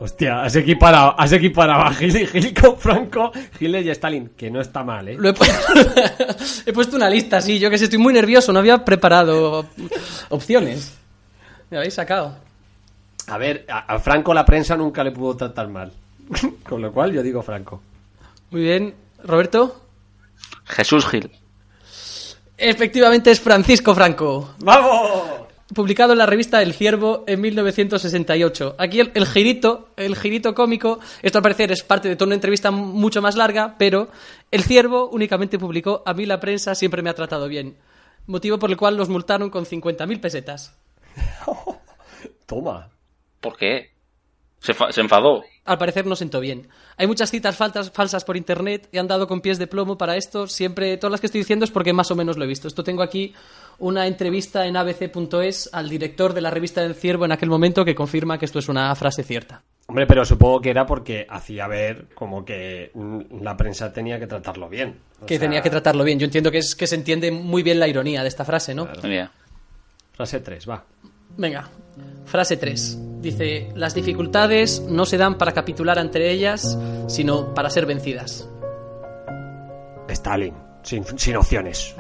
[0.04, 4.60] Hostia, has equiparado, has equiparado a Gil Gil con Franco, Hitler y Stalin, que no
[4.60, 5.16] está mal, ¿eh?
[5.18, 8.60] Lo he, pu- he puesto una lista, sí, yo que sé, estoy muy nervioso, no
[8.60, 9.66] había preparado
[10.28, 10.98] opciones.
[11.70, 12.36] Me habéis sacado.
[13.28, 15.94] A ver, a, a Franco la prensa nunca le pudo tratar mal.
[16.68, 17.82] Con lo cual yo digo Franco.
[18.52, 18.94] Muy bien,
[19.24, 19.86] Roberto.
[20.66, 21.32] Jesús Gil.
[22.58, 24.54] Efectivamente es Francisco Franco.
[24.60, 25.43] ¡Vamos!
[25.74, 28.76] Publicado en la revista El Ciervo en 1968.
[28.78, 32.36] Aquí el, el girito, el girito cómico, esto al parecer es parte de toda una
[32.36, 34.10] entrevista mucho más larga, pero
[34.52, 37.78] El Ciervo únicamente publicó A mí la prensa siempre me ha tratado bien.
[38.28, 40.78] Motivo por el cual los multaron con 50.000 pesetas.
[42.46, 42.90] Toma.
[43.40, 43.92] ¿Por qué?
[44.60, 45.44] Se, se enfadó.
[45.66, 46.68] Al parecer no sentó bien.
[46.98, 50.18] Hay muchas citas faltas, falsas por internet y han dado con pies de plomo para
[50.18, 50.48] esto.
[50.48, 52.68] Siempre, todas las que estoy diciendo es porque más o menos lo he visto.
[52.68, 53.34] Esto tengo aquí
[53.80, 57.96] una entrevista en abc.es al director de la revista del Ciervo en aquel momento que
[57.96, 59.64] confirma que esto es una frase cierta.
[59.88, 62.92] Hombre, pero supongo que era porque hacía ver como que
[63.42, 65.00] la prensa tenía que tratarlo bien.
[65.22, 66.20] O Que sea, tenía que tratarlo bien.
[66.20, 68.88] Yo entiendo que es que se entiende muy bien la ironía de esta frase, ¿no?
[70.14, 70.86] Frase 3, va.
[71.36, 71.70] Venga,
[72.26, 73.00] frase 3.
[73.22, 76.78] Dice, las dificultades no se dan para capitular ante ellas,
[77.08, 78.50] sino para ser vencidas.
[80.10, 81.96] Stalin, sin, sin opciones.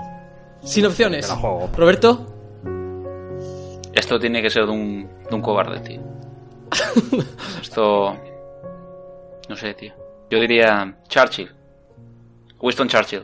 [0.63, 1.27] Sin opciones.
[1.29, 1.69] Me la juego.
[1.75, 2.25] Roberto,
[3.93, 6.01] Esto tiene que ser de un, de un cobarde, tío.
[7.61, 8.17] Esto...
[9.49, 9.93] No sé, tío.
[10.29, 11.51] Yo diría Churchill.
[12.61, 13.23] Winston Churchill.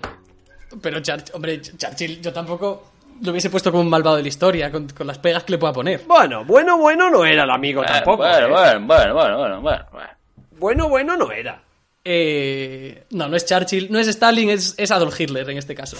[0.81, 2.88] Pero, Church- hombre, Ch- Churchill, yo tampoco
[3.21, 5.57] lo hubiese puesto como un malvado de la historia, con, con las pegas que le
[5.57, 6.03] pueda poner.
[6.07, 8.17] Bueno, bueno, bueno no era el amigo tampoco.
[8.17, 8.49] Bueno, ¿eh?
[8.49, 10.09] bueno, bueno, bueno, bueno, bueno, bueno.
[10.57, 11.61] Bueno, bueno no era.
[12.03, 15.97] Eh, no, no es Churchill, no es Stalin, es, es Adolf Hitler en este caso.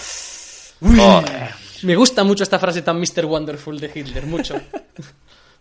[1.84, 3.26] Me gusta mucho esta frase tan Mr.
[3.26, 4.55] Wonderful de Hitler, mucho.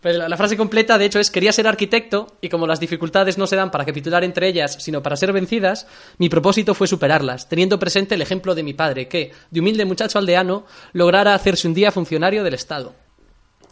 [0.01, 3.37] Pero la, la frase completa, de hecho, es quería ser arquitecto y como las dificultades
[3.37, 5.87] no se dan para capitular entre ellas, sino para ser vencidas,
[6.17, 10.17] mi propósito fue superarlas, teniendo presente el ejemplo de mi padre, que, de humilde muchacho
[10.17, 12.95] aldeano, lograra hacerse un día funcionario del Estado.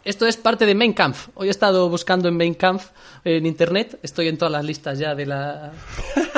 [0.04, 1.28] Esto es parte de Mein Kampf.
[1.34, 2.90] Hoy he estado buscando en Mein Kampf
[3.24, 3.98] en internet.
[4.02, 5.72] Estoy en todas las listas ya de la.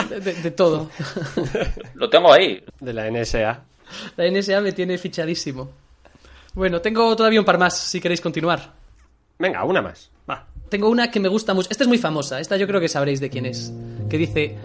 [0.09, 0.91] de, de- de todo.
[1.95, 2.64] Lo tengo ahí.
[2.80, 3.62] De la NSA.
[4.16, 5.70] La NSA me tiene fichadísimo.
[6.55, 8.72] Bueno, tengo todavía un par más si queréis continuar.
[9.41, 10.11] Venga, una más.
[10.30, 10.47] Va.
[10.68, 11.68] Tengo una que me gusta mucho.
[11.70, 12.38] Esta es muy famosa.
[12.38, 13.72] Esta yo creo que sabréis de quién es.
[14.09, 14.57] Que dice: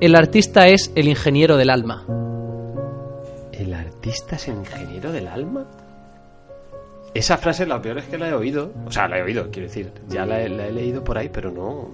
[0.00, 2.04] El artista es el ingeniero del alma.
[3.52, 5.66] ¿El artista es el ingeniero del alma?
[7.14, 8.72] Esa frase, lo peor es que la he oído.
[8.86, 9.92] O sea, la he oído, quiero decir.
[10.08, 11.88] Ya la he, la he leído por ahí, pero no.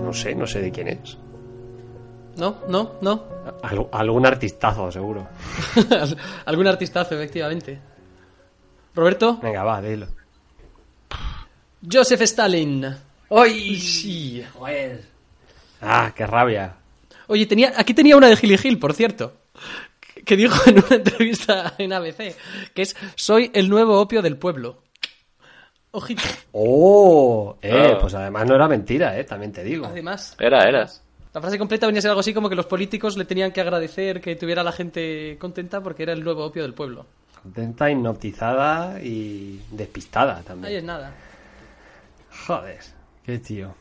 [0.00, 1.16] No sé, no sé de quién es.
[2.36, 2.56] ¿No?
[2.68, 2.92] ¿No?
[3.00, 3.24] ¿No?
[3.62, 5.26] Al- algún artistazo, seguro.
[6.44, 7.80] Algún artistazo, efectivamente.
[8.94, 9.38] ¿Roberto?
[9.42, 10.06] Venga, va, dilo.
[11.90, 12.86] Joseph Stalin.
[13.30, 13.76] ¡Ay!
[13.76, 14.42] Sí.
[14.54, 15.02] Joder.
[15.80, 16.74] Ah, qué rabia.
[17.28, 19.34] Oye, tenía, aquí tenía una de Gil y Gil, por cierto,
[20.24, 22.34] que dijo en una entrevista en ABC,
[22.74, 24.82] que es, soy el nuevo opio del pueblo.
[25.90, 26.22] Ojito.
[26.52, 27.56] ¡Oh!
[27.62, 27.98] Eh, Ah.
[28.00, 29.86] pues además no era mentira, eh, también te digo.
[29.86, 30.88] Además, Era, era.
[31.34, 33.60] la frase completa venía a ser algo así como que los políticos le tenían que
[33.60, 37.06] agradecer que tuviera a la gente contenta porque era el nuevo opio del pueblo.
[37.42, 40.76] Contenta, hipnotizada y despistada Ahí también.
[40.76, 41.12] es nada.
[42.46, 42.80] Joder,
[43.22, 43.74] qué tío.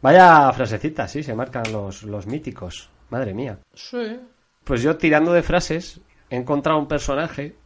[0.00, 2.90] Vaya frasecita, sí, se marcan los, los míticos.
[3.10, 3.58] Madre mía.
[3.74, 4.20] Sí.
[4.64, 6.00] Pues yo tirando de frases
[6.30, 7.56] he encontrado un personaje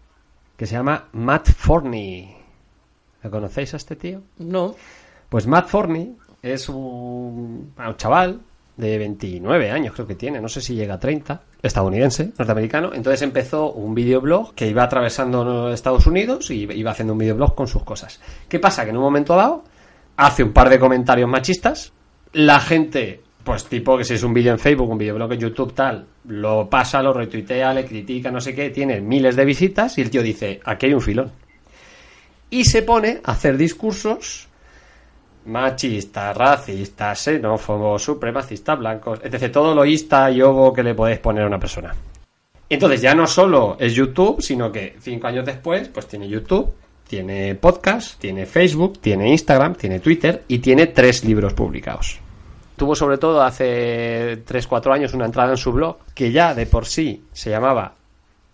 [0.56, 2.36] que se llama Matt Forney.
[3.22, 4.22] ¿Lo conocéis a este tío?
[4.38, 4.74] No.
[5.28, 8.40] Pues Matt Forney es un, un chaval
[8.76, 12.92] de 29 años, creo que tiene, no sé si llega a 30, estadounidense, norteamericano.
[12.92, 17.68] Entonces empezó un videoblog que iba atravesando Estados Unidos y iba haciendo un videoblog con
[17.68, 18.20] sus cosas.
[18.48, 18.84] ¿Qué pasa?
[18.84, 19.64] Que en un momento dado
[20.16, 21.92] hace un par de comentarios machistas,
[22.32, 25.72] la gente Pues tipo que si es un vídeo en Facebook, un videoblog en YouTube,
[25.72, 30.00] tal, lo pasa, lo retuitea, le critica, no sé qué, tiene miles de visitas y
[30.00, 31.30] el tío dice, aquí hay un filón.
[32.50, 34.48] Y se pone a hacer discursos
[35.44, 39.52] machistas, racistas, xenófobos, supremacistas, blancos, etc.
[39.52, 41.94] Todo lo ista y ovo que le podéis poner a una persona.
[42.68, 46.74] Entonces ya no solo es YouTube, sino que cinco años después, pues tiene YouTube,
[47.06, 52.18] tiene podcast, tiene Facebook, tiene Instagram, tiene Twitter y tiene tres libros publicados.
[52.76, 56.84] Tuvo sobre todo hace 3-4 años una entrada en su blog que ya de por
[56.86, 57.94] sí se llamaba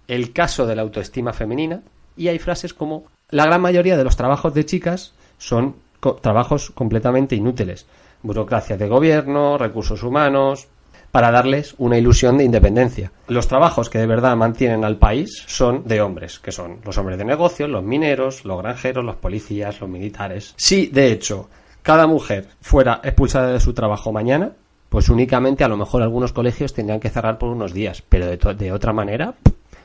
[0.07, 1.83] El caso de la autoestima femenina
[2.17, 5.77] y hay frases como la gran mayoría de los trabajos de chicas son
[6.21, 7.87] trabajos completamente inútiles.
[8.23, 10.69] Burocracia de gobierno, recursos humanos,
[11.13, 13.13] para darles una ilusión de independencia.
[13.29, 17.19] Los trabajos que de verdad mantienen al país son de hombres, que son los hombres
[17.19, 20.55] de negocios, los mineros, los granjeros, los policías, los militares.
[20.57, 21.51] Si, de hecho,
[21.83, 24.53] cada mujer fuera expulsada de su trabajo mañana,
[24.89, 28.39] pues únicamente a lo mejor algunos colegios tendrían que cerrar por unos días, pero de,
[28.55, 29.35] de otra manera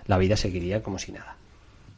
[0.05, 1.35] la vida seguiría como si nada.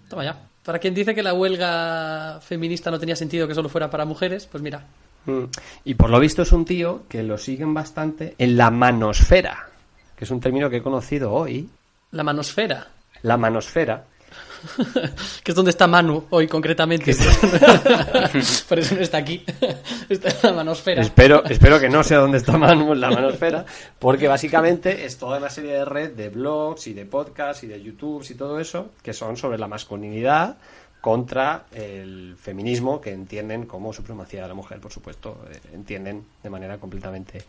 [0.10, 0.42] Toma ya.
[0.64, 4.48] Para quien dice que la huelga feminista no tenía sentido que solo fuera para mujeres,
[4.48, 4.86] pues mira.
[5.26, 5.43] Mm.
[5.86, 9.70] Y por lo visto es un tío que lo siguen bastante en la manosfera,
[10.15, 11.70] que es un término que he conocido hoy.
[12.11, 12.88] La manosfera.
[13.24, 14.05] La manosfera.
[15.43, 17.15] que es donde está Manu hoy concretamente.
[18.70, 19.43] Por eso no está aquí.
[20.09, 21.01] Está en la manosfera.
[21.01, 23.65] Espero, espero que no sea donde está Manu en la manosfera,
[23.99, 27.82] porque básicamente es toda una serie de red de blogs y de podcasts y de
[27.82, 30.57] YouTubes y todo eso que son sobre la masculinidad
[31.02, 36.50] contra el feminismo que entienden como supremacía de la mujer, por supuesto, eh, entienden de
[36.50, 37.41] manera completamente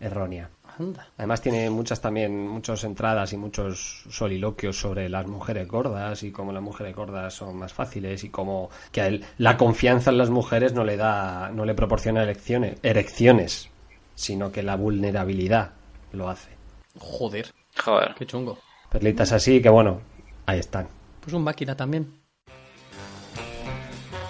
[0.00, 0.50] errónea.
[0.78, 1.06] Anda.
[1.18, 6.50] Además tiene muchas también muchas entradas y muchos soliloquios sobre las mujeres gordas y cómo
[6.50, 10.30] las mujeres gordas son más fáciles y cómo que a él la confianza en las
[10.30, 13.68] mujeres no le da no le proporciona elecciones, erecciones,
[14.14, 15.72] sino que la vulnerabilidad
[16.12, 16.50] lo hace.
[16.98, 17.52] Joder.
[17.76, 18.14] Joder.
[18.18, 18.58] Qué chungo.
[18.90, 20.00] Perlitas así que bueno,
[20.46, 20.88] ahí están.
[21.20, 22.21] Pues un máquina también.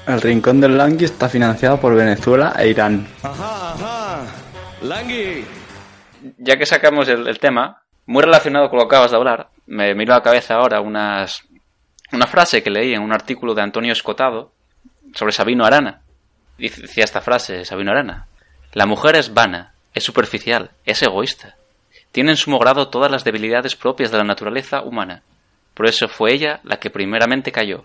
[0.06, 3.06] El Rincón del Langui está financiado por Venezuela e Irán.
[3.22, 4.24] Ajá, ajá.
[4.82, 5.44] Langui.
[6.38, 9.94] Ya que sacamos el, el tema, muy relacionado con lo que acabas de hablar, me
[9.94, 11.42] miro a la cabeza ahora unas,
[12.12, 14.52] una frase que leí en un artículo de Antonio Escotado
[15.14, 16.00] sobre Sabino Arana.
[16.58, 18.26] Dice- Decía esta frase, Sabino Arana.
[18.72, 21.56] La mujer es vana, es superficial, es egoísta.
[22.10, 25.22] Tiene en sumo grado todas las debilidades propias de la naturaleza humana.
[25.74, 27.84] Por eso fue ella la que primeramente cayó.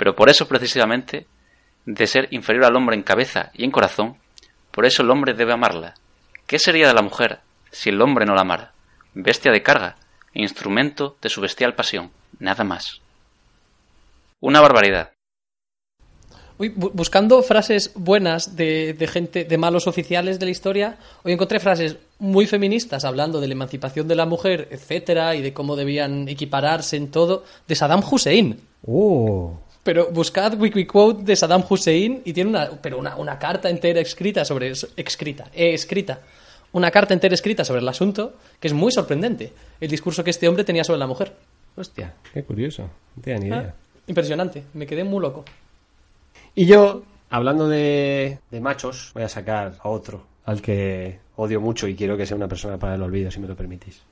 [0.00, 1.26] Pero por eso precisamente,
[1.84, 4.16] de ser inferior al hombre en cabeza y en corazón,
[4.70, 5.92] por eso el hombre debe amarla.
[6.46, 7.40] ¿Qué sería de la mujer
[7.70, 8.72] si el hombre no la amara?
[9.12, 9.96] Bestia de carga,
[10.32, 13.02] instrumento de su bestial pasión, nada más.
[14.40, 15.10] Una barbaridad.
[16.56, 21.98] Buscando frases buenas de, de gente, de malos oficiales de la historia, hoy encontré frases
[22.18, 26.96] muy feministas hablando de la emancipación de la mujer, etcétera, y de cómo debían equipararse
[26.96, 28.60] en todo, de Saddam Hussein.
[28.82, 29.56] Uh.
[29.82, 34.44] Pero buscad Wikiquote de Saddam Hussein y tiene una, pero una, una carta entera escrita
[34.44, 36.20] sobre eso- escrita, eh, escrita,
[36.72, 39.52] una carta entera escrita sobre el asunto que es muy sorprendente.
[39.80, 41.34] El discurso que este hombre tenía sobre la mujer.
[41.76, 42.82] Hostia, qué curioso.
[43.16, 43.74] No tenía ni idea.
[43.74, 45.44] Ah, impresionante, me quedé muy loco.
[46.54, 51.88] Y yo, hablando de, de machos, voy a sacar a otro, al que odio mucho
[51.88, 54.02] y quiero que sea una persona para el olvido, si me lo permitís.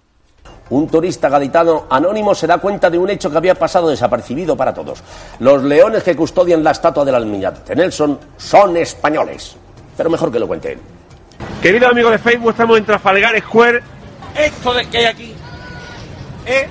[0.71, 4.75] Un turista gaditano anónimo se da cuenta de un hecho que había pasado desapercibido para
[4.75, 5.03] todos.
[5.39, 9.57] Los leones que custodian la estatua del almirante Nelson son españoles.
[9.97, 10.79] Pero mejor que lo cuente él.
[11.63, 13.83] Queridos amigos de Facebook, estamos en Trafalgar Square.
[14.37, 15.35] Esto de que hay aquí
[16.45, 16.67] es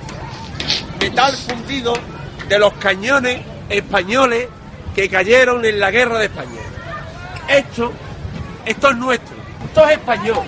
[1.00, 1.92] metal fundido
[2.48, 4.48] de los cañones españoles
[4.94, 6.60] que cayeron en la guerra de España.
[7.48, 7.92] Esto,
[8.64, 10.44] esto es nuestro, esto es español.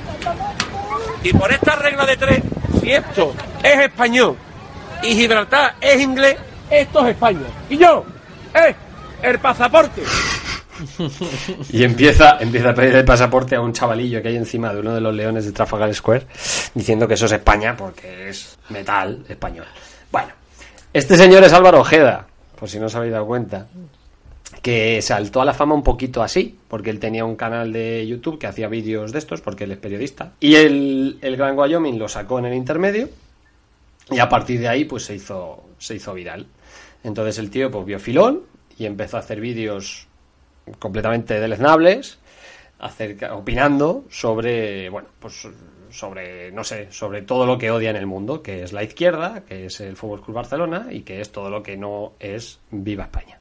[1.23, 2.41] Y por esta regla de tres,
[2.81, 4.37] si esto es español
[5.03, 6.37] y Gibraltar es inglés,
[6.71, 7.47] esto es España.
[7.69, 8.05] Y yo,
[8.55, 8.75] eh,
[9.23, 10.03] el pasaporte.
[11.71, 14.95] Y empieza, empieza a pedir el pasaporte a un chavalillo que hay encima de uno
[14.95, 16.27] de los leones de Trafalgar Square,
[16.75, 19.67] diciendo que eso es España porque es metal español.
[20.11, 20.29] Bueno,
[20.93, 22.27] este señor es Álvaro Ojeda,
[22.59, 23.67] por si no os habéis dado cuenta,
[24.63, 28.39] que saltó a la fama un poquito así, porque él tenía un canal de YouTube
[28.39, 32.09] que hacía vídeos de estos, porque él es periodista, y el, el Gran Wyoming lo
[32.09, 33.09] sacó en el intermedio,
[34.11, 36.47] y a partir de ahí pues se hizo, se hizo viral.
[37.05, 38.43] Entonces el tío pues vio filón
[38.77, 40.07] y empezó a hacer vídeos
[40.79, 42.19] completamente deleznables,
[42.81, 45.47] acerca, opinando sobre, bueno, pues
[45.91, 49.45] sobre, no sé, sobre todo lo que odia en el mundo, que es la izquierda,
[49.45, 53.05] que es el Fútbol Club Barcelona y que es todo lo que no es Viva
[53.05, 53.40] España.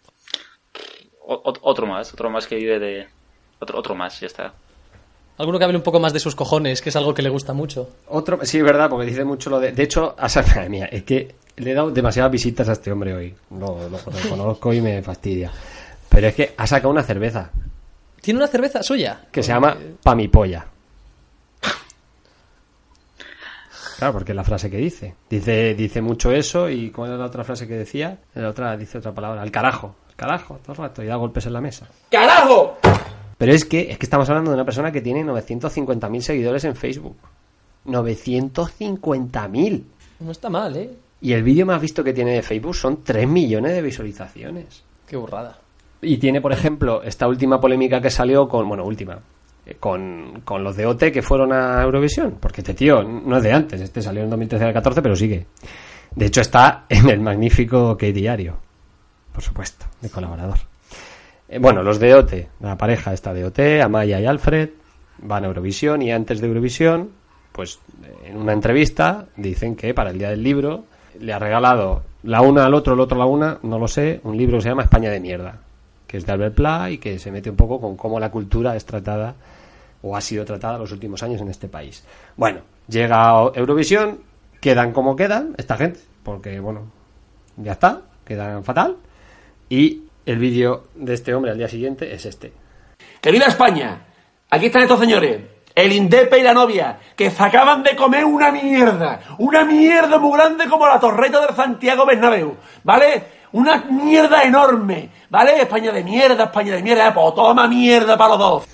[1.31, 3.07] O- otro más, otro más que vive de...
[3.59, 4.53] Otro, otro más, ya está.
[5.37, 7.53] Alguno que hable un poco más de sus cojones, que es algo que le gusta
[7.53, 7.89] mucho.
[8.07, 9.71] Otro, sí, es verdad, porque dice mucho lo de.
[9.71, 12.91] De hecho, a esa- madre mía, es que le he dado demasiadas visitas a este
[12.91, 13.35] hombre hoy.
[13.51, 13.99] No, lo
[14.29, 15.51] conozco y me fastidia.
[16.09, 17.51] Pero es que ha sacado una cerveza
[18.21, 19.21] ¿Tiene una cerveza suya?
[19.31, 20.65] que se llama Pamipolla.
[23.97, 25.15] Claro, porque es la frase que dice.
[25.29, 28.17] Dice, dice mucho eso y ¿cuál era la otra frase que decía?
[28.33, 29.95] La otra dice otra palabra, al carajo.
[30.19, 31.87] Al carajo, todo el rato, y da golpes en la mesa.
[32.11, 32.77] ¡Carajo!
[33.37, 36.75] Pero es que, es que estamos hablando de una persona que tiene 950.000 seguidores en
[36.75, 37.15] Facebook.
[37.85, 39.83] 950.000.
[40.19, 40.89] No está mal, ¿eh?
[41.21, 44.83] Y el vídeo más visto que tiene de Facebook son 3 millones de visualizaciones.
[45.07, 45.57] Qué burrada.
[46.01, 49.19] Y tiene, por ejemplo, esta última polémica que salió con, bueno, última,
[49.65, 52.35] eh, con, con los de OT que fueron a Eurovisión.
[52.41, 55.45] Porque este tío no es de antes, este salió en 2013-2014, pero sigue.
[56.13, 58.57] De hecho, está en el magnífico que diario,
[59.33, 60.59] por supuesto, de colaborador.
[61.49, 64.69] Eh, bueno, los de OT, la pareja está de OT, Amaya y Alfred,
[65.17, 67.09] van a Eurovisión y antes de Eurovisión,
[67.51, 70.85] pues eh, en una entrevista dicen que para el día del libro
[71.19, 74.21] le ha regalado la una al otro, el otro a la una, no lo sé,
[74.23, 75.59] un libro que se llama España de mierda,
[76.05, 78.75] que es de Albert Pla y que se mete un poco con cómo la cultura
[78.75, 79.33] es tratada
[80.01, 82.03] o ha sido tratada los últimos años en este país.
[82.37, 84.19] Bueno, llega a Eurovisión,
[84.61, 86.83] quedan como quedan esta gente, porque bueno,
[87.57, 88.97] ya está, quedan fatal
[89.69, 92.51] y el vídeo de este hombre al día siguiente es este.
[93.21, 94.05] Querida España,
[94.49, 95.41] aquí están estos señores,
[95.75, 100.37] el Indepe y la novia, que se acaban de comer una mierda, una mierda muy
[100.37, 103.39] grande como la torreta del Santiago Bernabéu, ¿vale?
[103.51, 105.61] Una mierda enorme, ¿vale?
[105.61, 108.67] España de mierda, España de mierda, pues toma mierda para los dos.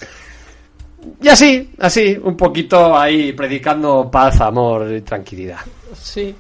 [1.22, 5.60] Y así, así, un poquito ahí predicando paz, amor y tranquilidad.
[5.94, 6.36] Sí,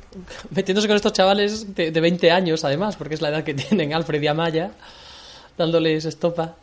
[0.52, 3.94] metiéndose con estos chavales de, de 20 años, además, porque es la edad que tienen
[3.94, 4.72] Alfred y Amaya,
[5.58, 6.56] dándoles estopa.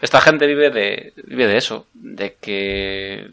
[0.00, 3.30] Esta gente vive de, vive de eso, de que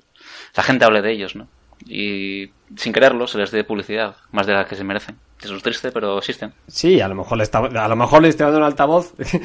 [0.55, 1.47] la gente hable de ellos, ¿no?
[1.85, 5.17] Y sin quererlo se les dé publicidad, más de la que se merecen.
[5.41, 6.51] Eso es triste, pero existen.
[6.67, 9.23] Sí, a lo mejor le, está, a lo mejor le estoy dando un altavoz a
[9.23, 9.39] sí.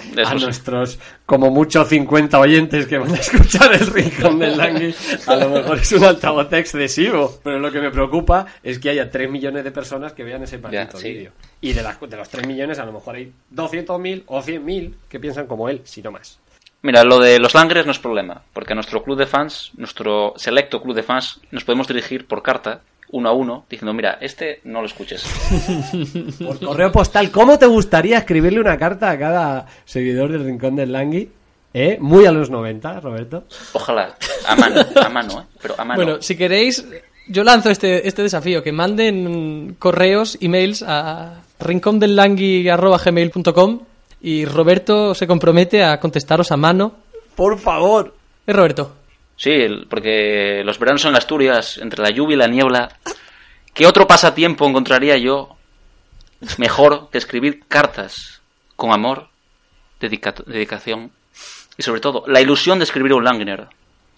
[0.45, 4.95] nuestros como mucho 50 oyentes que van a escuchar el rincón del Langui.
[5.27, 9.11] A lo mejor es un altavoz excesivo, pero lo que me preocupa es que haya
[9.11, 11.09] 3 millones de personas que vean ese maldito sí.
[11.13, 11.33] vídeo.
[11.61, 15.21] Y de, las- de los 3 millones a lo mejor hay 200.000 o 100.000 que
[15.21, 16.39] piensan como él, si no más.
[16.81, 20.33] Mira, lo de los langres no es problema, porque a nuestro club de fans, nuestro
[20.37, 22.81] selecto club de fans, nos podemos dirigir por carta,
[23.13, 25.25] uno a uno, diciendo, mira, este no lo escuches.
[26.45, 30.93] Por correo postal, ¿cómo te gustaría escribirle una carta a cada seguidor del rincón del
[30.93, 31.31] Langui?
[31.75, 31.97] ¿Eh?
[32.01, 33.45] Muy a los 90, Roberto.
[33.73, 34.15] Ojalá,
[34.47, 35.45] a mano, a mano, ¿eh?
[35.61, 36.03] Pero a mano.
[36.03, 36.87] Bueno, si queréis,
[37.29, 43.81] yo lanzo este, este desafío, que manden correos, emails a rincondellangui.gmail.com
[44.21, 46.93] y Roberto se compromete a contestaros a mano.
[47.35, 48.15] Por favor.
[48.47, 48.93] ¿Eh, Roberto?
[49.43, 52.97] Sí, el- porque los veranos en Asturias, entre la lluvia y la niebla,
[53.75, 55.57] ¿qué otro pasatiempo encontraría yo
[56.59, 58.41] mejor que escribir cartas
[58.77, 59.31] con amor,
[59.99, 61.11] dedica- dedicación
[61.77, 63.67] y sobre todo la ilusión de escribir un Langner?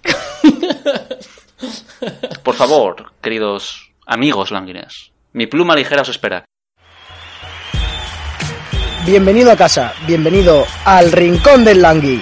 [2.42, 6.44] Por favor, queridos amigos Langners, mi pluma ligera os espera.
[9.06, 12.20] Bienvenido a casa, bienvenido al Rincón del Langui.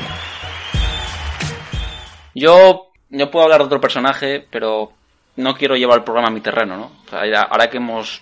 [2.35, 4.93] Yo, yo puedo hablar de otro personaje, pero
[5.37, 6.91] no quiero llevar el programa a mi terreno, ¿no?
[7.07, 8.21] O sea, ya- ahora que hemos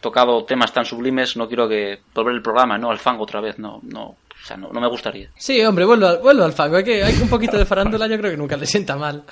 [0.00, 2.90] tocado temas tan sublimes, no quiero que volver el programa, ¿no?
[2.90, 4.16] Al fango otra vez, no, no, o
[4.46, 5.28] sea, no, no me gustaría.
[5.36, 6.76] Sí, hombre, vuelvo al, vuelvo al fango.
[6.76, 9.24] Hay, que, hay un poquito de farándula, yo creo que nunca le sienta mal.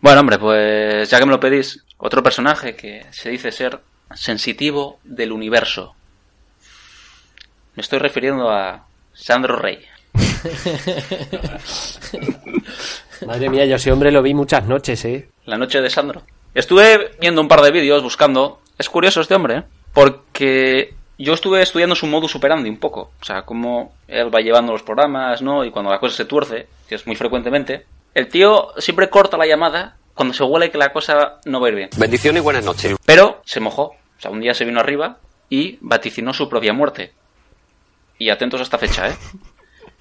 [0.00, 3.80] Bueno, hombre, pues ya que me lo pedís, otro personaje que se dice ser
[4.14, 5.94] sensitivo del universo.
[7.74, 9.84] Me estoy refiriendo a Sandro Rey.
[13.24, 15.28] Madre mía, yo ese hombre lo vi muchas noches, ¿eh?
[15.44, 16.22] La noche de Sandro.
[16.54, 18.60] Estuve viendo un par de vídeos buscando.
[18.78, 19.62] Es curioso este hombre, ¿eh?
[19.92, 23.12] Porque yo estuve estudiando su modus operandi un poco.
[23.20, 25.64] O sea, cómo él va llevando los programas, ¿no?
[25.64, 29.46] Y cuando la cosa se tuerce, que es muy frecuentemente, el tío siempre corta la
[29.46, 31.90] llamada cuando se huele que la cosa no va a ir bien.
[31.96, 32.96] Bendiciones y buenas noches.
[33.04, 33.82] Pero se mojó.
[33.82, 35.18] O sea, un día se vino arriba
[35.50, 37.12] y vaticinó su propia muerte.
[38.18, 39.14] Y atentos a esta fecha, ¿eh?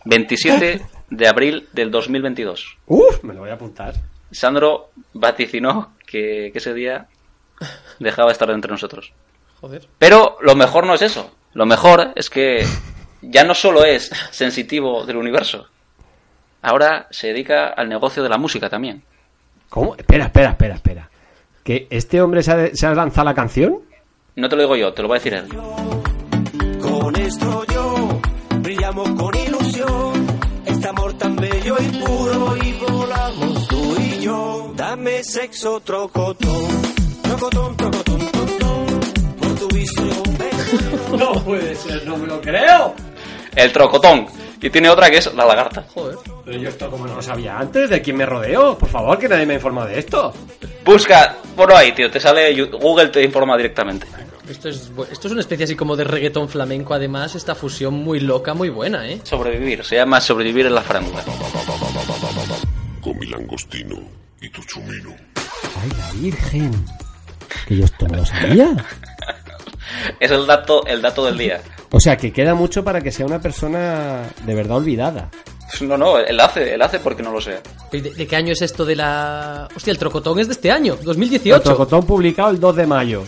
[0.06, 2.78] 27 de abril del 2022.
[2.88, 3.94] Uf, me lo voy a apuntar.
[4.32, 7.08] Sandro vaticinó que, que ese día
[8.00, 9.14] dejaba de estar entre nosotros.
[9.62, 9.88] Joder.
[9.98, 11.32] Pero lo mejor no es eso.
[11.54, 12.66] Lo mejor es que
[13.22, 15.68] ya no solo es sensitivo del universo.
[16.62, 19.04] Ahora se dedica al negocio de la música también.
[19.70, 19.96] ¿Cómo?
[19.96, 21.10] Espera, espera, espera, espera.
[21.64, 23.82] ¿Que este hombre se ha, se ha lanzado la canción?
[24.36, 25.48] No te lo digo yo, te lo va a decir él.
[26.82, 28.20] Con esto yo
[28.60, 29.35] brillamos con
[35.16, 36.82] de sexo trocotón.
[37.24, 38.86] Trocotón, trocotón, trocotón.
[39.40, 42.94] Por tu me No puede ser, no me lo creo.
[43.56, 44.28] El trocotón.
[44.62, 45.86] Y tiene otra que es la lagarta.
[45.94, 46.18] Joder.
[46.44, 48.78] Pero yo esto como no lo sabía antes, ¿de quién me rodeo?
[48.78, 50.34] Por favor, que nadie me ha informado de esto.
[50.84, 54.08] Busca, por ahí, tío, te sale Google te informa directamente.
[54.50, 58.20] Esto es, esto es una especie así como de reggaetón flamenco, además, esta fusión muy
[58.20, 59.22] loca, muy buena, ¿eh?
[59.24, 61.24] Sobrevivir, se llama sobrevivir en la farándula.
[63.02, 65.16] Con mi langostino y tu chumino.
[65.82, 66.86] Ay, la Virgen.
[67.68, 68.76] Que yo esto no lo sabía.
[70.20, 71.62] Es el dato, el dato del día.
[71.92, 75.30] O sea, que queda mucho para que sea una persona de verdad olvidada.
[75.82, 77.62] No, no, él hace, él hace porque no lo sea.
[77.92, 79.68] ¿De, de qué año es esto de la...?
[79.76, 81.62] Hostia, el trocotón es de este año, El 2018.
[81.64, 83.24] Trocotón publicado el 2 de mayo.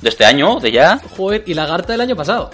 [0.00, 0.58] ¿De este año?
[0.58, 1.00] ¿De ya?
[1.16, 2.50] Joder, y Lagarta del año pasado.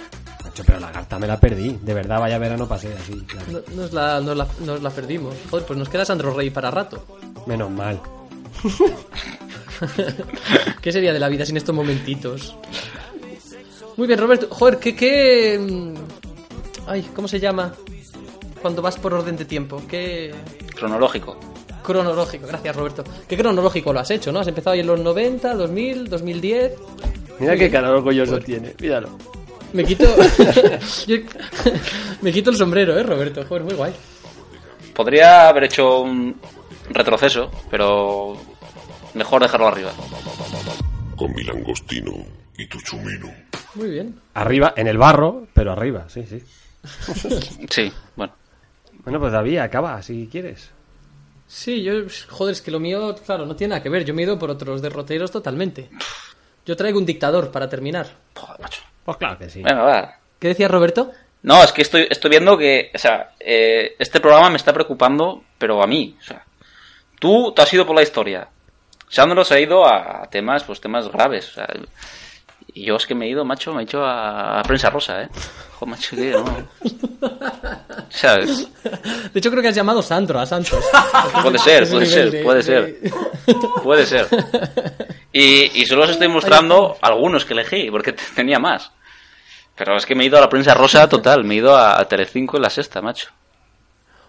[0.59, 1.77] Macho, pero la carta me la perdí.
[1.81, 3.13] De verdad, vaya verano pasé así.
[3.27, 3.45] claro.
[3.51, 5.33] No- Nos la, nos, la, nos la perdimos.
[5.49, 7.05] Joder, pues nos queda Sandro Rey para rato.
[7.47, 7.99] Menos mal.
[10.81, 12.55] ¿Qué sería de la vida sin estos momentitos?
[13.97, 14.47] Muy bien, Roberto.
[14.49, 15.59] Joder, ¿qué, qué...
[15.59, 15.93] mm,
[16.87, 17.73] Ay, ¿cómo se llama?
[18.61, 19.81] Cuando vas por orden de tiempo.
[19.87, 20.33] ¿Qué...
[20.75, 21.37] Cronológico.
[21.83, 23.03] Cronológico, gracias Roberto.
[23.27, 24.39] ¿Qué cronológico lo has hecho, no?
[24.39, 26.73] Has empezado ahí en los 90, 2000, 2010.
[27.39, 28.75] Mira qué cara orgulloso tiene.
[28.79, 29.09] Míralo.
[29.73, 30.05] Me quito.
[31.07, 31.17] Yo-
[32.21, 33.45] Me quito el sombrero, eh, Roberto.
[33.47, 33.93] Joder, muy guay.
[34.93, 36.35] Podría haber hecho un
[36.89, 38.35] retroceso, pero
[39.13, 39.91] mejor dejarlo arriba.
[41.15, 42.11] Con mi langostino
[42.57, 43.31] y tu chumino.
[43.75, 44.19] Muy bien.
[44.33, 46.41] Arriba, en el barro, pero arriba, sí, sí.
[47.69, 48.33] Sí, bueno.
[49.03, 50.69] Bueno, pues David, acaba si quieres.
[51.47, 51.93] Sí, yo.
[52.29, 54.03] Joder, es que lo mío, claro, no tiene nada que ver.
[54.05, 55.89] Yo me he ido por otros derroteros totalmente.
[56.65, 58.07] Yo traigo un dictador para terminar.
[59.09, 59.63] Pues claro que sí.
[59.63, 60.13] Venga, va.
[60.37, 61.11] ¿Qué decía Roberto?
[61.41, 65.43] No, es que estoy, estoy viendo que, o sea, eh, este programa me está preocupando,
[65.57, 66.43] pero a mí, o sea,
[67.19, 68.47] tú te has ido por la historia.
[69.07, 71.67] Sandro se ha ido a temas, pues temas graves, o sea,
[72.71, 75.23] y yo es que me he ido, macho, me he hecho a, a prensa rosa,
[75.23, 75.29] eh.
[75.79, 76.67] Joder, macho, que no.
[78.09, 78.67] ¿Sabes?
[79.33, 80.83] De hecho, creo que has llamado Sandro a Santos.
[81.41, 82.99] Puede ser, puede ser, de- puede de- ser.
[83.83, 84.27] Puede ser.
[85.31, 88.91] Y, y solo os estoy mostrando algunos que elegí, porque tenía más.
[89.79, 91.99] Pero es que me he ido a la prensa rosa total, me he ido a,
[91.99, 93.29] a Telecinco y la sexta, macho.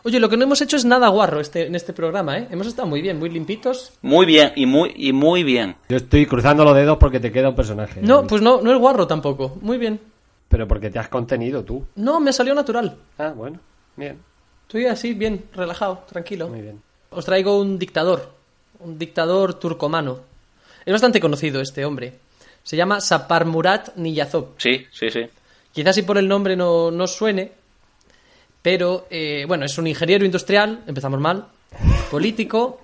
[0.05, 2.48] Oye, lo que no hemos hecho es nada guarro este, en este programa, ¿eh?
[2.51, 3.92] Hemos estado muy bien, muy limpitos.
[4.01, 5.74] Muy bien, y muy, y muy bien.
[5.88, 8.01] Yo estoy cruzando los dedos porque te queda un personaje.
[8.01, 9.59] No, pues no, no es guarro tampoco.
[9.61, 10.01] Muy bien.
[10.48, 11.84] Pero porque te has contenido tú.
[11.96, 12.96] No, me salió natural.
[13.18, 13.59] Ah, bueno.
[13.96, 14.18] Bien.
[14.62, 16.48] Estoy así, bien, relajado, tranquilo.
[16.48, 16.80] Muy bien.
[17.11, 18.32] Os traigo un dictador,
[18.78, 20.20] un dictador turcomano.
[20.86, 22.14] Es bastante conocido este hombre.
[22.62, 24.51] Se llama Sapar Murat Niyazov.
[24.57, 25.26] Sí, sí, sí.
[25.73, 27.53] Quizás si por el nombre no, no suene,
[28.62, 31.47] pero eh, bueno, es un ingeniero industrial, empezamos mal,
[32.11, 32.81] político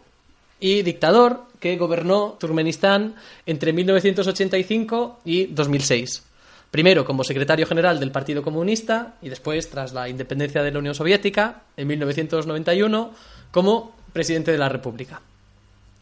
[0.61, 3.15] y dictador que gobernó Turkmenistán
[3.45, 6.23] entre 1985 y 2006.
[6.71, 10.95] Primero como secretario general del Partido Comunista y después, tras la independencia de la Unión
[10.95, 13.11] Soviética, en 1991,
[13.51, 15.21] como presidente de la República.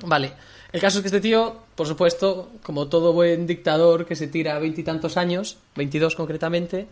[0.03, 0.33] Vale,
[0.73, 4.59] el caso es que este tío, por supuesto, como todo buen dictador que se tira
[4.59, 6.87] veintitantos años, 22 concretamente,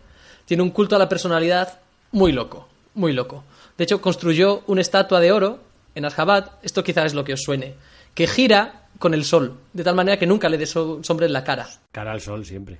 [0.45, 1.79] tiene un culto a la personalidad
[2.11, 3.43] muy loco, muy loco.
[3.77, 5.59] De hecho, construyó una estatua de oro
[5.95, 7.75] en Ashgabat, esto quizás es lo que os suene,
[8.15, 11.33] que gira con el sol, de tal manera que nunca le dé so- sombra en
[11.33, 11.67] la cara.
[11.91, 12.79] Cara al sol siempre.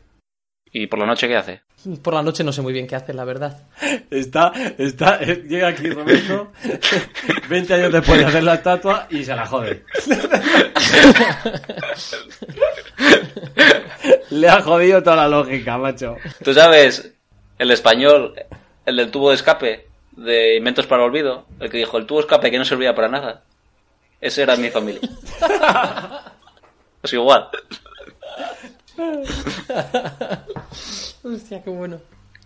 [0.75, 1.61] ¿Y por la noche qué hace?
[2.01, 3.67] Por la noche no sé muy bien qué hace, la verdad.
[4.09, 6.51] Está, está, llega aquí Roberto,
[7.47, 9.83] 20 años después de hacer la estatua y se la jode.
[14.31, 16.17] Le ha jodido toda la lógica, macho.
[16.43, 17.13] Tú sabes,
[17.59, 18.33] el español,
[18.85, 22.17] el del tubo de escape de Inventos para el Olvido, el que dijo el tubo
[22.17, 23.43] de escape que no servía para nada.
[24.19, 25.01] Ese era mi familia.
[27.03, 27.49] Es igual.
[31.23, 31.97] Hostia, qué bueno.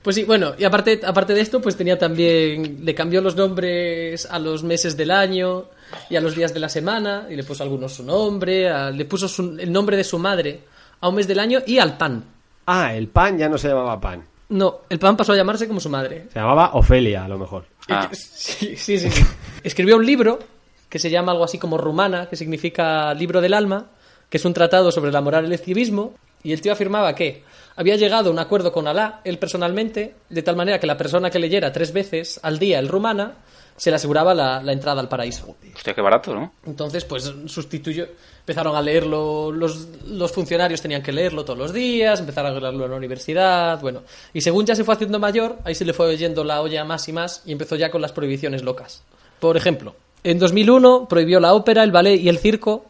[0.01, 4.25] Pues sí, bueno, y aparte, aparte de esto, pues tenía también, le cambió los nombres
[4.29, 5.65] a los meses del año
[6.09, 9.03] y a los días de la semana, y le puso algunos su nombre, a- le
[9.05, 10.61] puso su- el nombre de su madre
[11.01, 12.23] a un mes del año y al pan.
[12.67, 14.23] Ah, el pan ya no se llamaba pan.
[14.49, 16.27] No, el pan pasó a llamarse como su madre.
[16.31, 17.65] Se llamaba Ofelia, a lo mejor.
[18.13, 19.23] Sí, sí, sí, sí.
[19.63, 20.39] Escribió un libro
[20.87, 23.87] que se llama algo así como Rumana, que significa libro del alma,
[24.29, 26.13] que es un tratado sobre la moral y el escribismo,
[26.47, 27.43] y el tío afirmaba que
[27.75, 31.29] había llegado a un acuerdo con Alá, él personalmente, de tal manera que la persona
[31.29, 33.33] que leyera tres veces al día el Rumana
[33.75, 35.57] se le aseguraba la, la entrada al paraíso.
[35.75, 36.53] Hostia, qué barato, ¿no?
[36.65, 38.07] Entonces, pues sustituyó,
[38.39, 42.85] empezaron a leerlo, los, los funcionarios tenían que leerlo todos los días, empezaron a leerlo
[42.85, 44.03] en la universidad, bueno.
[44.33, 47.09] Y según ya se fue haciendo mayor, ahí se le fue oyendo la olla más
[47.09, 49.03] y más y empezó ya con las prohibiciones locas.
[49.41, 52.85] Por ejemplo, en 2001 prohibió la ópera, el ballet y el circo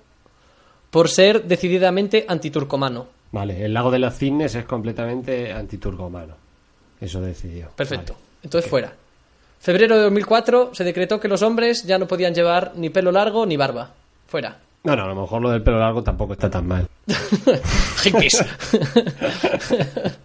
[0.92, 3.17] por ser decididamente antiturcomano.
[3.32, 6.34] Vale, el lago de los cisnes es completamente antiturcomano.
[7.00, 7.70] Eso decidió.
[7.76, 8.16] Perfecto.
[8.44, 8.94] Entonces fuera.
[9.60, 13.46] Febrero de 2004 se decretó que los hombres ya no podían llevar ni pelo largo
[13.46, 13.92] ni barba.
[14.28, 14.58] Fuera.
[14.84, 16.88] No, no, a lo mejor lo del pelo largo tampoco está tan mal.
[18.04, 18.46] Hippies.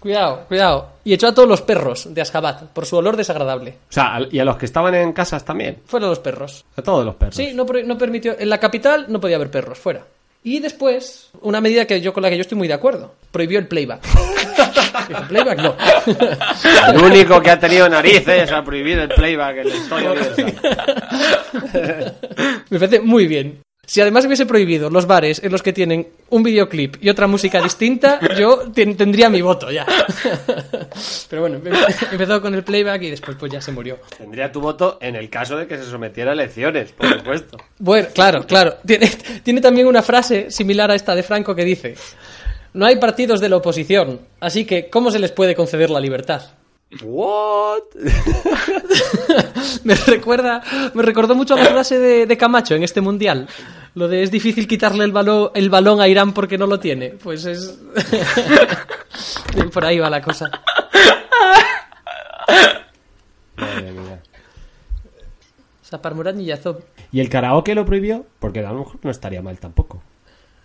[0.00, 0.88] cuidado, cuidado.
[1.04, 3.76] Y echó a todos los perros de Ashgabat por su olor desagradable.
[3.90, 5.82] O sea, y a los que estaban en casas también.
[5.84, 6.64] Fuera los perros.
[6.76, 7.34] A todos los perros.
[7.34, 8.38] Sí, no, no permitió.
[8.38, 10.04] En la capital no podía haber perros, fuera.
[10.42, 13.58] Y después, una medida que yo con la que yo estoy muy de acuerdo, prohibió
[13.58, 14.02] el playback.
[15.08, 15.76] Dijo, playback no.
[16.88, 20.14] El único que ha tenido narices ha prohibido el playback en la historia.
[22.70, 23.60] Me parece muy bien.
[23.90, 27.62] Si además hubiese prohibido los bares en los que tienen un videoclip y otra música
[27.62, 29.86] distinta, yo ten- tendría mi voto ya.
[31.30, 33.98] Pero bueno, empe- empezó con el playback y después pues ya se murió.
[34.16, 37.56] Tendría tu voto en el caso de que se sometiera a elecciones, por supuesto.
[37.78, 38.76] Bueno, claro, claro.
[38.86, 39.08] Tiene,
[39.42, 41.94] tiene también una frase similar a esta de Franco que dice,
[42.74, 46.42] no hay partidos de la oposición, así que ¿cómo se les puede conceder la libertad?
[47.02, 47.82] What?
[49.84, 50.62] me recuerda,
[50.94, 53.46] me recordó mucho a la frase de, de Camacho en este mundial.
[53.94, 57.10] Lo de es difícil quitarle el balón, el balón a Irán porque no lo tiene.
[57.10, 57.78] Pues es.
[59.72, 60.50] Por ahí va la cosa.
[63.56, 64.22] Madre mía.
[65.82, 66.78] Saparmurat y Yazov.
[67.12, 68.24] ¿Y el karaoke lo prohibió?
[68.38, 70.02] Porque a lo mejor no estaría mal tampoco.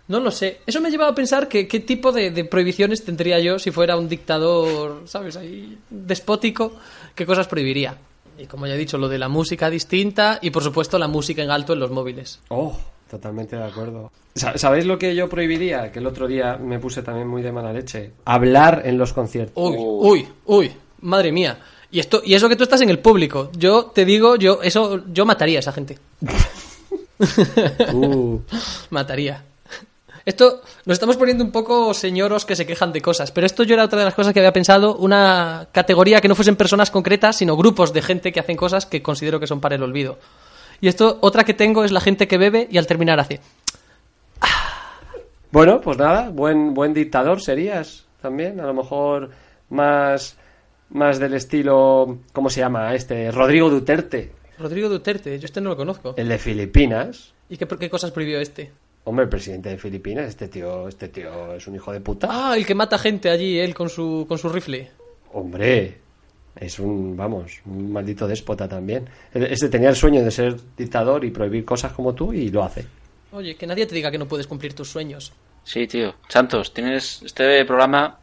[0.08, 0.60] No lo sé.
[0.66, 3.96] Eso me llevaba a pensar que qué tipo de, de prohibiciones tendría yo si fuera
[3.96, 5.36] un dictador, ¿sabes?
[5.36, 6.72] Ahí despótico,
[7.14, 7.96] qué cosas prohibiría.
[8.38, 11.42] Y como ya he dicho, lo de la música distinta y por supuesto la música
[11.42, 12.40] en alto en los móviles.
[12.48, 12.76] Oh,
[13.10, 14.10] totalmente de acuerdo.
[14.34, 15.90] Sa- ¿Sabéis lo que yo prohibiría?
[15.92, 18.10] Que el otro día me puse también muy de mala leche.
[18.24, 19.54] Hablar en los conciertos.
[19.56, 21.60] Uy, uy, uy, madre mía.
[21.90, 23.50] Y esto y eso que tú estás en el público.
[23.56, 25.98] Yo te digo, yo eso yo mataría a esa gente.
[27.92, 28.40] Uh.
[28.90, 29.44] Mataría.
[30.26, 33.74] Esto nos estamos poniendo un poco señoros que se quejan de cosas, pero esto yo
[33.74, 37.36] era otra de las cosas que había pensado, una categoría que no fuesen personas concretas,
[37.36, 40.18] sino grupos de gente que hacen cosas que considero que son para el olvido.
[40.80, 43.40] Y esto otra que tengo es la gente que bebe y al terminar hace
[45.52, 48.60] Bueno, pues nada, buen, buen dictador serías también.
[48.60, 49.30] A lo mejor
[49.68, 50.38] más,
[50.88, 53.30] más del estilo, ¿cómo se llama este?
[53.30, 56.14] Rodrigo Duterte, Rodrigo Duterte, yo este no lo conozco.
[56.16, 57.34] el de Filipinas.
[57.48, 58.72] ¿Y qué, qué cosas prohibió este?
[59.04, 62.28] Hombre, el presidente de Filipinas, este tío, este tío es un hijo de puta.
[62.30, 64.90] Ah, el que mata gente allí, él con su, con su rifle.
[65.32, 65.98] Hombre,
[66.56, 69.08] es un, vamos, un maldito déspota también.
[69.34, 72.86] Este tenía el sueño de ser dictador y prohibir cosas como tú y lo hace.
[73.32, 75.32] Oye, que nadie te diga que no puedes cumplir tus sueños.
[75.64, 76.14] Sí, tío.
[76.28, 78.20] Santos, tienes este programa.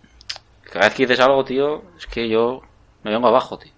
[0.63, 2.61] Cada vez que dices algo, tío, es que yo
[3.03, 3.71] me vengo abajo, tío.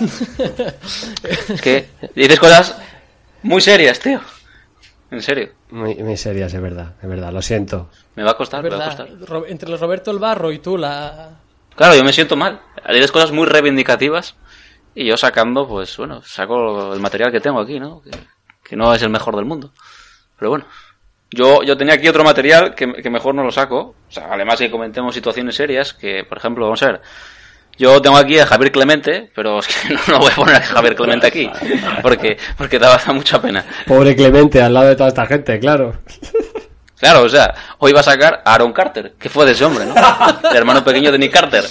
[1.48, 2.76] es que dices cosas
[3.42, 4.20] muy serias, tío.
[5.12, 5.50] En serio.
[5.70, 7.90] Muy, muy serias, es verdad, es verdad, lo siento.
[8.16, 9.42] Me va a costar, me va a verdad, costar.
[9.46, 11.38] Entre los Roberto el Barro y tú, la...
[11.76, 12.62] Claro, yo me siento mal.
[12.88, 14.36] Dices cosas muy reivindicativas
[14.94, 18.00] y yo sacando, pues bueno, saco el material que tengo aquí, ¿no?
[18.00, 18.10] Que,
[18.64, 19.72] que no es el mejor del mundo.
[20.38, 20.64] Pero bueno,
[21.30, 23.94] yo, yo tenía aquí otro material que, que mejor no lo saco.
[24.08, 27.02] O sea, además que comentemos situaciones serias, que por ejemplo, vamos a ver,
[27.78, 30.94] yo tengo aquí a Javier Clemente, pero es que no, voy a poner a Javier
[30.94, 31.50] Clemente aquí,
[32.02, 33.64] porque, porque da mucha pena.
[33.86, 35.94] Pobre Clemente al lado de toda esta gente, claro.
[36.98, 39.84] Claro, o sea, hoy va a sacar a Aaron Carter, que fue de ese hombre,
[39.86, 39.94] ¿no?
[40.50, 41.64] El hermano pequeño de Nick Carter.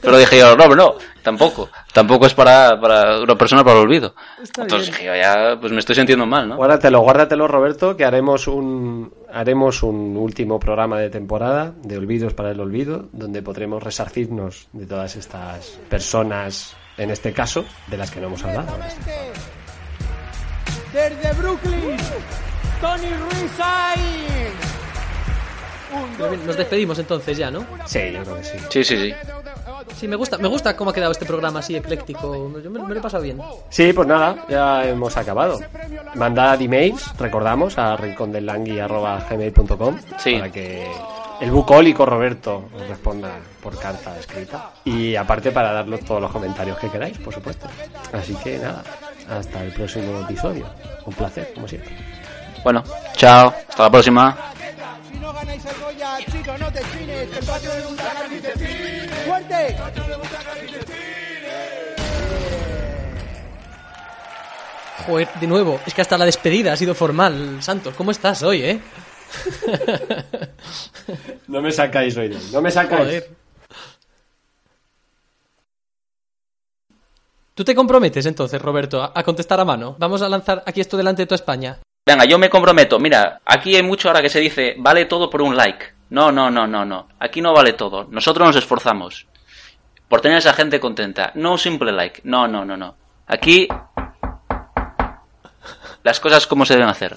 [0.00, 1.70] Pero dije yo, no, no, tampoco.
[1.92, 4.14] Tampoco es para, para una persona para el olvido.
[4.38, 6.56] Entonces dije yo, ya, pues me estoy sintiendo mal, ¿no?
[6.56, 12.50] Guárdatelo, guárdatelo, Roberto, que haremos un, haremos un último programa de temporada de Olvidos para
[12.50, 18.20] el Olvido, donde podremos resarcirnos de todas estas personas, en este caso, de las que
[18.20, 18.76] no hemos hablado.
[20.92, 21.96] Desde Brooklyn,
[22.80, 23.52] Tony Ruiz
[26.46, 27.66] Nos despedimos entonces ya, ¿no?
[27.86, 28.58] Sí, yo creo que sí.
[28.70, 29.14] Sí, sí, sí.
[29.96, 32.34] Sí, me gusta, me gusta cómo ha quedado este programa así ecléctico.
[32.60, 33.38] Yo me, me lo he pasado bien.
[33.68, 35.60] Sí, pues nada, ya hemos acabado.
[36.14, 40.36] Mandad emails, recordamos, a rincondellangui.gmail.com Sí.
[40.36, 40.90] para que
[41.40, 43.30] el bucólico Roberto os responda
[43.62, 44.70] por carta escrita.
[44.84, 47.66] Y aparte para darnos todos los comentarios que queráis, por supuesto.
[48.12, 48.82] Así que nada,
[49.30, 50.66] hasta el próximo episodio.
[51.06, 51.90] Un placer, como siempre.
[52.62, 52.82] Bueno,
[53.16, 54.36] chao, hasta la próxima.
[55.10, 58.36] Si no ganáis el Goya, chico, no te chines, que el patio de Butaca ni
[58.38, 59.01] te tire.
[59.26, 59.76] ¡Fuerte!
[65.06, 67.62] Joder, de nuevo, es que hasta la despedida ha sido formal.
[67.62, 68.80] Santos, ¿cómo estás hoy, eh?
[71.48, 73.00] No me sacáis hoy, no me sacáis.
[73.00, 73.30] Joder.
[77.54, 79.96] ¿Tú te comprometes entonces, Roberto, a a contestar a mano?
[79.98, 81.78] Vamos a lanzar aquí esto delante de toda España.
[82.06, 82.98] Venga, yo me comprometo.
[82.98, 85.86] Mira, aquí hay mucho ahora que se dice, vale todo por un like.
[86.12, 87.08] No, no, no, no, no.
[87.20, 88.04] Aquí no vale todo.
[88.10, 89.26] Nosotros nos esforzamos
[90.08, 91.32] por tener a esa gente contenta.
[91.36, 92.20] No un simple like.
[92.24, 92.94] No, no, no, no.
[93.26, 93.66] Aquí
[96.04, 97.16] las cosas como se deben hacer.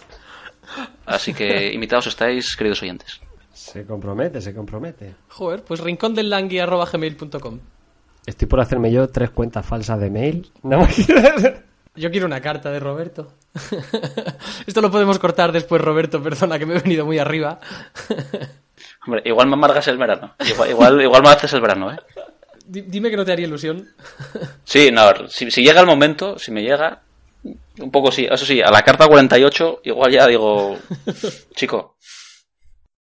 [1.06, 3.20] Así que invitados estáis, queridos oyentes.
[3.52, 5.14] Se compromete, se compromete.
[5.28, 7.60] Joder, pues rincondellangui.gmail.com
[8.26, 10.50] Estoy por hacerme yo tres cuentas falsas de mail.
[10.64, 10.88] No me
[11.98, 13.34] Yo quiero una carta de Roberto.
[14.66, 16.24] Esto lo podemos cortar después, Roberto.
[16.24, 17.60] Perdona, que me he venido muy arriba.
[19.06, 20.34] Hombre, igual me amargas el verano.
[20.48, 21.98] Igual, igual, igual me haces el verano, ¿eh?
[22.66, 23.88] Di- Dime que no te haría ilusión.
[24.64, 27.02] Sí, no, si, si llega el momento, si me llega,
[27.44, 28.28] un poco sí.
[28.30, 30.78] Eso sí, a la carta 48, igual ya digo,
[31.56, 31.96] chico,